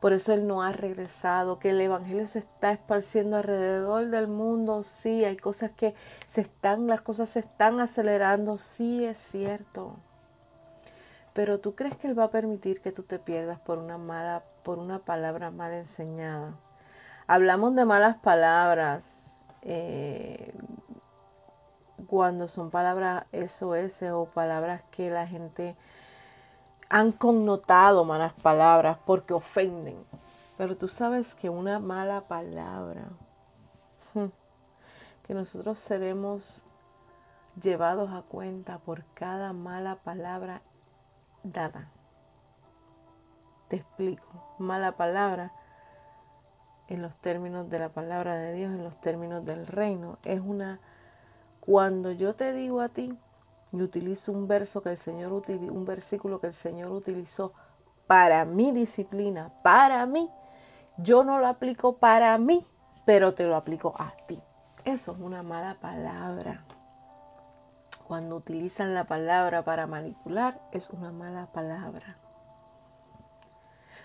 Por 0.00 0.12
eso 0.12 0.32
Él 0.32 0.46
no 0.46 0.62
ha 0.62 0.72
regresado, 0.72 1.58
que 1.58 1.70
el 1.70 1.80
Evangelio 1.80 2.26
se 2.26 2.40
está 2.40 2.72
esparciendo 2.72 3.36
alrededor 3.36 4.10
del 4.10 4.28
mundo, 4.28 4.82
sí, 4.82 5.24
hay 5.24 5.36
cosas 5.36 5.70
que 5.72 5.94
se 6.26 6.40
están, 6.40 6.88
las 6.88 7.02
cosas 7.02 7.30
se 7.30 7.40
están 7.40 7.80
acelerando, 7.80 8.58
sí 8.58 9.04
es 9.04 9.18
cierto 9.18 9.98
pero 11.32 11.60
tú 11.60 11.74
crees 11.74 11.96
que 11.96 12.08
Él 12.08 12.18
va 12.18 12.24
a 12.24 12.30
permitir 12.30 12.80
que 12.80 12.92
tú 12.92 13.02
te 13.02 13.18
pierdas 13.18 13.58
por 13.60 13.78
una 13.78 13.98
mala, 13.98 14.42
por 14.62 14.78
una 14.78 14.98
palabra 14.98 15.50
mal 15.50 15.72
enseñada. 15.72 16.54
Hablamos 17.26 17.74
de 17.74 17.84
malas 17.84 18.18
palabras 18.18 19.32
eh, 19.62 20.52
cuando 22.06 22.48
son 22.48 22.70
palabras 22.70 23.24
SOS 23.32 24.02
o 24.12 24.26
palabras 24.26 24.82
que 24.90 25.10
la 25.10 25.26
gente 25.26 25.76
han 26.90 27.12
connotado 27.12 28.04
malas 28.04 28.34
palabras 28.34 28.98
porque 29.06 29.32
ofenden. 29.32 29.96
Pero 30.58 30.76
tú 30.76 30.88
sabes 30.88 31.34
que 31.34 31.48
una 31.48 31.78
mala 31.78 32.28
palabra, 32.28 33.08
que 35.22 35.32
nosotros 35.32 35.78
seremos 35.78 36.66
llevados 37.60 38.10
a 38.12 38.22
cuenta 38.22 38.78
por 38.78 39.04
cada 39.14 39.54
mala 39.54 39.96
palabra 39.96 40.60
dada. 41.42 41.88
Te 43.68 43.76
explico. 43.76 44.56
Mala 44.58 44.96
palabra 44.96 45.52
en 46.88 47.02
los 47.02 47.16
términos 47.16 47.70
de 47.70 47.78
la 47.78 47.88
palabra 47.88 48.36
de 48.36 48.52
Dios, 48.52 48.72
en 48.72 48.84
los 48.84 49.00
términos 49.00 49.44
del 49.44 49.66
reino, 49.66 50.18
es 50.24 50.40
una 50.40 50.80
cuando 51.60 52.10
yo 52.10 52.34
te 52.34 52.52
digo 52.52 52.80
a 52.80 52.88
ti 52.88 53.16
y 53.72 53.82
utilizo 53.82 54.32
un 54.32 54.48
verso 54.48 54.82
que 54.82 54.90
el 54.90 54.96
Señor 54.96 55.32
un 55.32 55.84
versículo 55.84 56.40
que 56.40 56.48
el 56.48 56.54
Señor 56.54 56.90
utilizó 56.90 57.52
para 58.06 58.44
mi 58.44 58.72
disciplina, 58.72 59.52
para 59.62 60.04
mí, 60.06 60.28
yo 60.98 61.24
no 61.24 61.38
lo 61.38 61.46
aplico 61.46 61.96
para 61.96 62.36
mí, 62.36 62.66
pero 63.06 63.32
te 63.32 63.46
lo 63.46 63.56
aplico 63.56 63.94
a 63.96 64.12
ti. 64.26 64.42
Eso 64.84 65.12
es 65.12 65.18
una 65.18 65.42
mala 65.42 65.78
palabra. 65.80 66.64
Cuando 68.12 68.36
utilizan 68.36 68.92
la 68.92 69.04
palabra 69.04 69.64
para 69.64 69.86
manipular, 69.86 70.60
es 70.70 70.90
una 70.90 71.12
mala 71.12 71.46
palabra. 71.46 72.18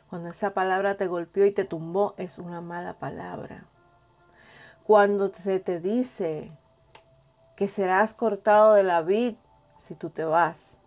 Cuando 0.09 0.29
esa 0.29 0.53
palabra 0.53 0.95
te 0.95 1.07
golpeó 1.07 1.45
y 1.45 1.51
te 1.51 1.65
tumbó, 1.65 2.13
es 2.15 2.39
una 2.39 2.61
mala 2.61 2.93
palabra. 2.93 3.65
Cuando 4.85 5.27
se 5.33 5.59
te 5.59 5.81
dice 5.81 6.57
que 7.57 7.67
serás 7.67 8.13
cortado 8.13 8.75
de 8.75 8.83
la 8.83 9.01
vid 9.01 9.35
si 9.77 9.93
tú 9.93 10.09
te 10.09 10.23
vas. 10.23 10.79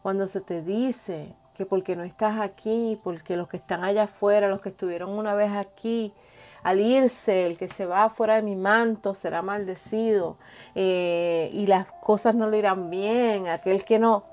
Cuando 0.00 0.28
se 0.28 0.40
te 0.40 0.62
dice 0.62 1.34
que 1.54 1.66
porque 1.66 1.96
no 1.96 2.04
estás 2.04 2.40
aquí, 2.40 3.00
porque 3.02 3.36
los 3.36 3.48
que 3.48 3.56
están 3.56 3.82
allá 3.82 4.04
afuera, 4.04 4.46
los 4.46 4.62
que 4.62 4.68
estuvieron 4.68 5.10
una 5.10 5.34
vez 5.34 5.50
aquí, 5.50 6.14
al 6.64 6.80
irse, 6.80 7.46
el 7.46 7.58
que 7.58 7.68
se 7.68 7.84
va 7.84 8.08
fuera 8.08 8.36
de 8.36 8.42
mi 8.42 8.56
manto 8.56 9.14
será 9.14 9.42
maldecido 9.42 10.38
eh, 10.74 11.50
y 11.52 11.66
las 11.66 11.86
cosas 12.02 12.34
no 12.34 12.48
le 12.48 12.58
irán 12.58 12.88
bien, 12.90 13.48
aquel 13.48 13.84
que 13.84 13.98
no, 13.98 14.24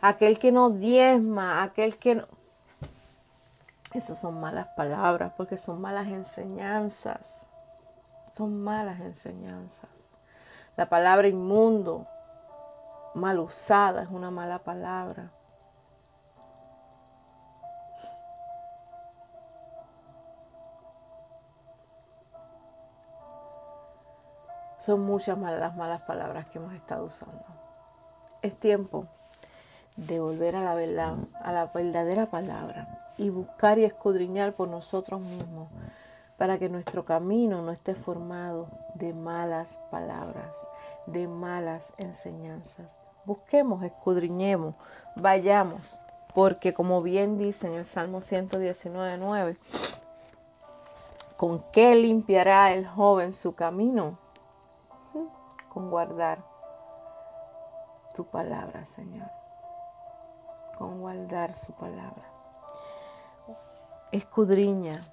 aquel 0.00 0.40
que 0.40 0.50
no 0.50 0.70
diezma, 0.70 1.62
aquel 1.62 1.96
que 1.96 2.16
no... 2.16 2.26
Esas 3.94 4.20
son 4.20 4.40
malas 4.40 4.66
palabras 4.76 5.32
porque 5.36 5.56
son 5.56 5.80
malas 5.80 6.08
enseñanzas, 6.08 7.48
son 8.30 8.60
malas 8.60 9.00
enseñanzas. 9.00 10.16
La 10.76 10.88
palabra 10.88 11.28
inmundo, 11.28 12.06
mal 13.14 13.38
usada, 13.38 14.02
es 14.02 14.10
una 14.10 14.30
mala 14.30 14.58
palabra. 14.58 15.30
Son 24.88 25.00
muchas 25.02 25.38
las 25.38 25.76
malas 25.76 26.00
palabras 26.00 26.46
que 26.46 26.56
hemos 26.56 26.72
estado 26.72 27.04
usando. 27.04 27.44
Es 28.40 28.58
tiempo 28.58 29.04
de 29.96 30.18
volver 30.18 30.56
a 30.56 30.62
la 30.62 30.74
verdad, 30.74 31.16
a 31.42 31.52
la 31.52 31.66
verdadera 31.66 32.30
palabra 32.30 33.12
y 33.18 33.28
buscar 33.28 33.78
y 33.78 33.84
escudriñar 33.84 34.54
por 34.54 34.66
nosotros 34.66 35.20
mismos 35.20 35.68
para 36.38 36.58
que 36.58 36.70
nuestro 36.70 37.04
camino 37.04 37.60
no 37.60 37.70
esté 37.70 37.94
formado 37.94 38.70
de 38.94 39.12
malas 39.12 39.78
palabras, 39.90 40.56
de 41.04 41.28
malas 41.28 41.92
enseñanzas. 41.98 42.96
Busquemos, 43.26 43.82
escudriñemos, 43.82 44.74
vayamos, 45.16 46.00
porque 46.34 46.72
como 46.72 47.02
bien 47.02 47.36
dice 47.36 47.66
en 47.66 47.74
el 47.74 47.84
Salmo 47.84 48.20
119.9, 48.22 49.58
¿con 51.36 51.62
qué 51.72 51.94
limpiará 51.94 52.72
el 52.72 52.86
joven 52.86 53.34
su 53.34 53.54
camino? 53.54 54.16
Con 55.78 55.90
guardar 55.90 56.40
tu 58.12 58.24
palabra, 58.24 58.84
Señor. 58.84 59.30
Con 60.76 61.00
guardar 61.00 61.52
su 61.52 61.72
palabra. 61.72 62.24
Escudriña, 64.10 65.04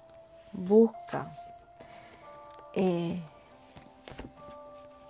busca, 0.52 1.30
eh, 2.74 3.22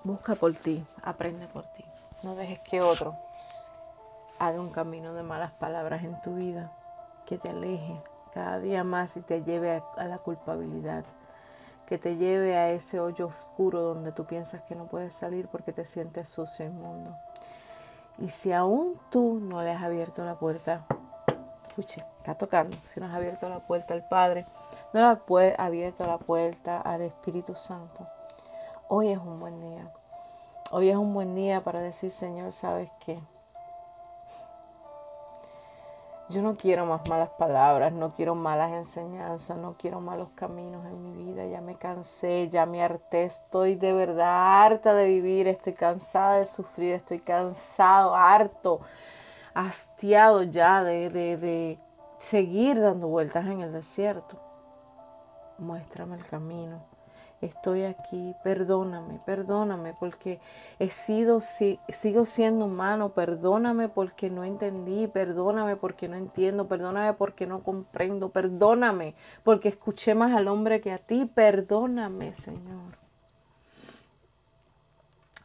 Busca 0.05 0.35
por 0.35 0.53
ti, 0.53 0.87
aprende 1.03 1.47
por 1.49 1.65
ti. 1.65 1.87
No 2.23 2.35
dejes 2.35 2.61
que 2.61 2.83
otro 2.83 3.17
haga 4.39 4.61
un 4.61 4.71
camino 4.71 5.15
de 5.15 5.23
malas 5.23 5.53
palabras 5.53 6.05
en 6.05 6.21
tu 6.21 6.35
vida, 6.35 6.71
que 7.25 7.39
te 7.39 7.49
aleje 7.49 7.99
cada 8.35 8.59
día 8.61 8.85
más 8.85 9.17
y 9.17 9.23
te 9.23 9.43
lleve 9.43 9.83
a, 9.97 10.05
la 10.05 10.19
culpabilidad, 10.19 11.07
que 11.87 11.99
te 11.99 12.17
lleve 12.17 12.57
a 12.57 12.71
ese 12.71 13.01
hoyo 13.01 13.27
oscuro 13.27 13.81
donde 13.81 14.13
tú 14.13 14.25
piensas 14.25 14.63
que 14.63 14.75
no 14.75 14.87
puedes 14.87 15.15
salir 15.15 15.49
porque 15.49 15.73
te 15.73 15.85
sientes 15.85 16.29
sucio 16.29 16.65
e 16.65 16.69
inmundo. 16.69 17.17
Y 18.19 18.29
si 18.29 18.53
aún 18.53 18.99
tú 19.11 19.39
no 19.41 19.63
le 19.63 19.71
has 19.71 19.83
abierto 19.83 20.25
la 20.25 20.35
puerta, 20.35 20.85
escuche, 21.69 22.05
está 22.19 22.35
tocando, 22.35 22.77
si 22.85 22.99
no 22.99 23.07
has 23.07 23.15
abierto 23.15 23.49
la 23.49 23.61
puerta 23.61 23.95
al 23.95 24.07
Padre, 24.09 24.47
no 24.93 25.01
le 25.01 25.07
has 25.07 25.59
abierto 25.59 26.07
la 26.07 26.19
puerta 26.19 26.81
al 26.81 27.03
Espíritu 27.03 27.55
Santo, 27.55 28.07
hoy 28.89 29.11
es 29.11 29.19
un 29.19 29.39
buen 29.39 29.61
día. 29.61 29.93
Hoy 30.73 30.91
es 30.91 30.97
un 30.97 31.15
buen 31.15 31.37
día 31.37 31.63
para 31.63 31.81
decir, 31.81 32.11
Señor, 32.11 32.51
¿sabes 32.51 32.91
qué? 32.99 33.21
Yo 36.29 36.43
no 36.43 36.57
quiero 36.57 36.87
más 36.87 37.09
malas 37.09 37.31
palabras, 37.39 37.93
no 37.93 38.13
quiero 38.13 38.35
malas 38.35 38.73
enseñanzas, 38.73 39.57
no 39.57 39.77
quiero 39.79 40.01
malos 40.01 40.31
caminos 40.35 40.85
en 40.87 41.01
mi 41.01 41.25
vida. 41.25 41.47
Ya 41.47 41.61
me 41.61 41.77
cansé, 41.77 42.49
ya 42.49 42.67
me 42.67 42.83
harté, 42.83 43.25
estoy 43.25 43.77
de 43.77 43.93
verdad 43.93 44.65
harta 44.65 44.95
de 44.95 45.07
vivir, 45.07 45.47
estoy 45.47 45.75
cansada 45.75 46.39
de 46.39 46.47
sufrir, 46.47 46.95
estoy 46.95 47.21
cansado, 47.21 48.17
harto, 48.17 48.81
hastiado 49.55 50.43
ya 50.43 50.83
de, 50.83 51.11
de, 51.11 51.37
de 51.37 51.79
seguir 52.19 52.81
dando 52.81 53.07
vueltas 53.07 53.47
en 53.47 53.61
el 53.61 53.73
desierto. 53.73 54.37
Muéstrame 55.59 56.17
el 56.17 56.27
camino 56.27 56.96
estoy 57.41 57.85
aquí, 57.85 58.35
perdóname, 58.43 59.21
perdóname 59.25 59.95
porque 59.99 60.41
he 60.79 60.91
sido, 60.91 61.41
sigo 61.41 62.25
siendo 62.25 62.65
humano, 62.65 63.11
perdóname 63.11 63.89
porque 63.89 64.31
no 64.31 64.45
entendí, 64.45 65.07
perdóname 65.07 65.77
porque 65.77 66.09
no 66.09 66.17
entiendo, 66.17 66.67
perdóname 66.67 67.13
porque 67.15 67.47
no 67.47 67.63
comprendo, 67.63 68.31
perdóname 68.31 69.15
porque 69.45 69.69
escuché 69.69 70.15
más 70.15 70.35
al 70.35 70.49
hombre 70.49 70.81
que 70.81 70.93
a 70.93 70.99
ti, 70.99 71.27
perdóname, 71.27 72.33
Señor, 72.33 72.99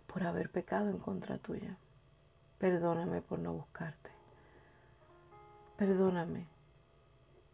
por 0.07 0.23
haber 0.23 0.49
pecado 0.49 0.89
en 0.89 0.97
contra 0.97 1.37
tuya. 1.37 1.77
Perdóname 2.57 3.21
por 3.21 3.39
no 3.39 3.53
buscarte. 3.53 4.11
Perdóname, 5.77 6.45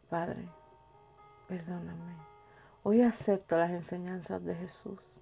Padre, 0.10 0.50
perdóname. 1.48 2.37
Hoy 2.90 3.02
acepto 3.02 3.58
las 3.58 3.72
enseñanzas 3.72 4.46
de 4.46 4.56
Jesús. 4.56 5.22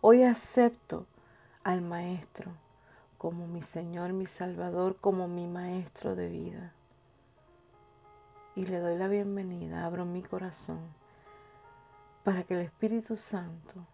Hoy 0.00 0.24
acepto 0.24 1.06
al 1.62 1.80
Maestro 1.80 2.50
como 3.16 3.46
mi 3.46 3.62
Señor, 3.62 4.12
mi 4.12 4.26
Salvador, 4.26 4.96
como 5.00 5.28
mi 5.28 5.46
Maestro 5.46 6.16
de 6.16 6.28
vida. 6.28 6.72
Y 8.56 8.66
le 8.66 8.80
doy 8.80 8.98
la 8.98 9.06
bienvenida, 9.06 9.86
abro 9.86 10.04
mi 10.04 10.20
corazón 10.20 10.80
para 12.24 12.42
que 12.42 12.54
el 12.54 12.60
Espíritu 12.62 13.16
Santo 13.16 13.86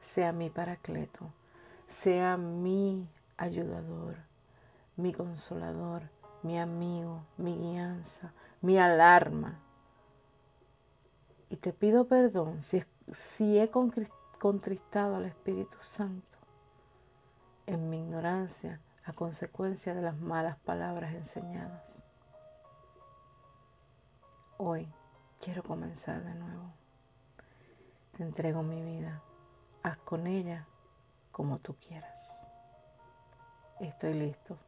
sea 0.00 0.32
mi 0.32 0.48
paracleto, 0.48 1.30
sea 1.86 2.38
mi 2.38 3.06
ayudador, 3.36 4.16
mi 4.96 5.12
consolador, 5.12 6.08
mi 6.42 6.58
amigo, 6.58 7.26
mi 7.36 7.54
guianza, 7.58 8.32
mi 8.62 8.78
alarma 8.78 9.60
y 11.50 11.56
te 11.56 11.72
pido 11.72 12.06
perdón 12.06 12.62
si, 12.62 12.84
si 13.12 13.58
he 13.58 13.70
contristado 13.70 15.16
al 15.16 15.24
Espíritu 15.24 15.78
Santo 15.80 16.38
en 17.66 17.90
mi 17.90 17.98
ignorancia 17.98 18.80
a 19.04 19.12
consecuencia 19.12 19.94
de 19.94 20.02
las 20.02 20.16
malas 20.18 20.58
palabras 20.58 21.12
enseñadas. 21.12 22.04
Hoy 24.58 24.92
quiero 25.40 25.62
comenzar 25.62 26.22
de 26.24 26.34
nuevo. 26.34 26.72
Te 28.16 28.22
entrego 28.22 28.62
mi 28.62 28.82
vida. 28.82 29.22
Haz 29.82 29.96
con 29.98 30.26
ella 30.26 30.66
como 31.30 31.58
tú 31.58 31.76
quieras. 31.76 32.44
Estoy 33.80 34.14
listo 34.14 34.58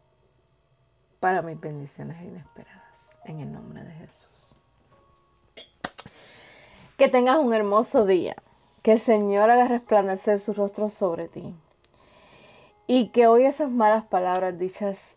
para 1.18 1.42
mis 1.42 1.60
bendiciones 1.60 2.22
inesperadas. 2.22 3.10
En 3.24 3.40
el 3.40 3.52
nombre 3.52 3.84
de 3.84 3.92
Jesús. 3.92 4.54
Que 7.00 7.08
tengas 7.08 7.38
un 7.38 7.54
hermoso 7.54 8.04
día. 8.04 8.36
Que 8.82 8.92
el 8.92 9.00
Señor 9.00 9.50
haga 9.50 9.66
resplandecer 9.66 10.38
su 10.38 10.52
rostro 10.52 10.90
sobre 10.90 11.28
ti. 11.28 11.54
Y 12.86 13.08
que 13.08 13.26
hoy 13.26 13.46
esas 13.46 13.70
malas 13.70 14.04
palabras 14.04 14.58
dichas 14.58 15.16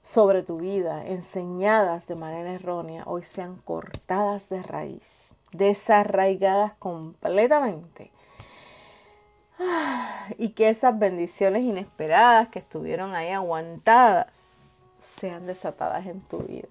sobre 0.00 0.42
tu 0.42 0.60
vida, 0.60 1.04
enseñadas 1.04 2.06
de 2.06 2.14
manera 2.14 2.52
errónea, 2.52 3.02
hoy 3.04 3.22
sean 3.22 3.56
cortadas 3.56 4.48
de 4.48 4.62
raíz, 4.62 5.34
desarraigadas 5.52 6.72
completamente. 6.78 8.10
Y 10.38 10.54
que 10.54 10.70
esas 10.70 10.98
bendiciones 10.98 11.64
inesperadas 11.64 12.48
que 12.48 12.60
estuvieron 12.60 13.14
ahí 13.14 13.28
aguantadas 13.28 14.62
sean 15.00 15.44
desatadas 15.44 16.06
en 16.06 16.22
tu 16.22 16.38
vida. 16.38 16.68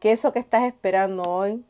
Que 0.00 0.12
eso 0.12 0.34
que 0.34 0.38
estás 0.38 0.64
esperando 0.64 1.22
hoy 1.22 1.64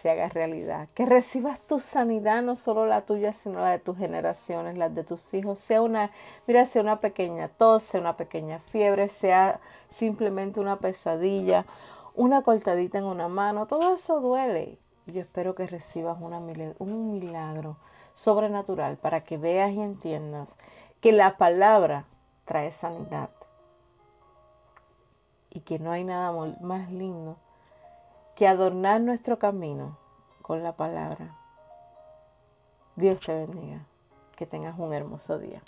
se 0.00 0.10
haga 0.10 0.28
realidad. 0.28 0.88
Que 0.94 1.06
recibas 1.06 1.60
tu 1.60 1.78
sanidad, 1.78 2.42
no 2.42 2.56
solo 2.56 2.86
la 2.86 3.02
tuya, 3.02 3.32
sino 3.32 3.60
la 3.60 3.70
de 3.70 3.78
tus 3.78 3.96
generaciones, 3.96 4.76
las 4.76 4.94
de 4.94 5.04
tus 5.04 5.34
hijos. 5.34 5.58
Sea 5.58 5.82
una, 5.82 6.10
mira, 6.46 6.66
sea 6.66 6.82
una 6.82 7.00
pequeña 7.00 7.48
tos, 7.48 7.82
sea 7.82 8.00
una 8.00 8.16
pequeña 8.16 8.58
fiebre, 8.58 9.08
sea 9.08 9.60
simplemente 9.90 10.60
una 10.60 10.78
pesadilla, 10.78 11.66
una 12.14 12.42
cortadita 12.42 12.98
en 12.98 13.04
una 13.04 13.28
mano. 13.28 13.66
Todo 13.66 13.94
eso 13.94 14.20
duele. 14.20 14.78
Yo 15.06 15.20
espero 15.20 15.54
que 15.54 15.66
recibas 15.66 16.18
una, 16.20 16.38
un 16.38 17.10
milagro 17.12 17.76
sobrenatural 18.14 18.96
para 18.96 19.22
que 19.22 19.36
veas 19.38 19.72
y 19.72 19.80
entiendas 19.80 20.48
que 21.00 21.12
la 21.12 21.36
palabra 21.36 22.06
trae 22.44 22.72
sanidad 22.72 23.30
y 25.50 25.60
que 25.60 25.78
no 25.78 25.92
hay 25.92 26.04
nada 26.04 26.32
más 26.60 26.90
lindo 26.90 27.36
que 28.34 28.48
adornar 28.48 29.00
nuestro 29.00 29.38
camino 29.38 29.96
con 30.42 30.62
la 30.62 30.76
palabra. 30.76 31.38
Dios 32.96 33.20
te 33.20 33.34
bendiga. 33.34 33.86
Que 34.36 34.46
tengas 34.46 34.78
un 34.78 34.92
hermoso 34.92 35.38
día. 35.38 35.62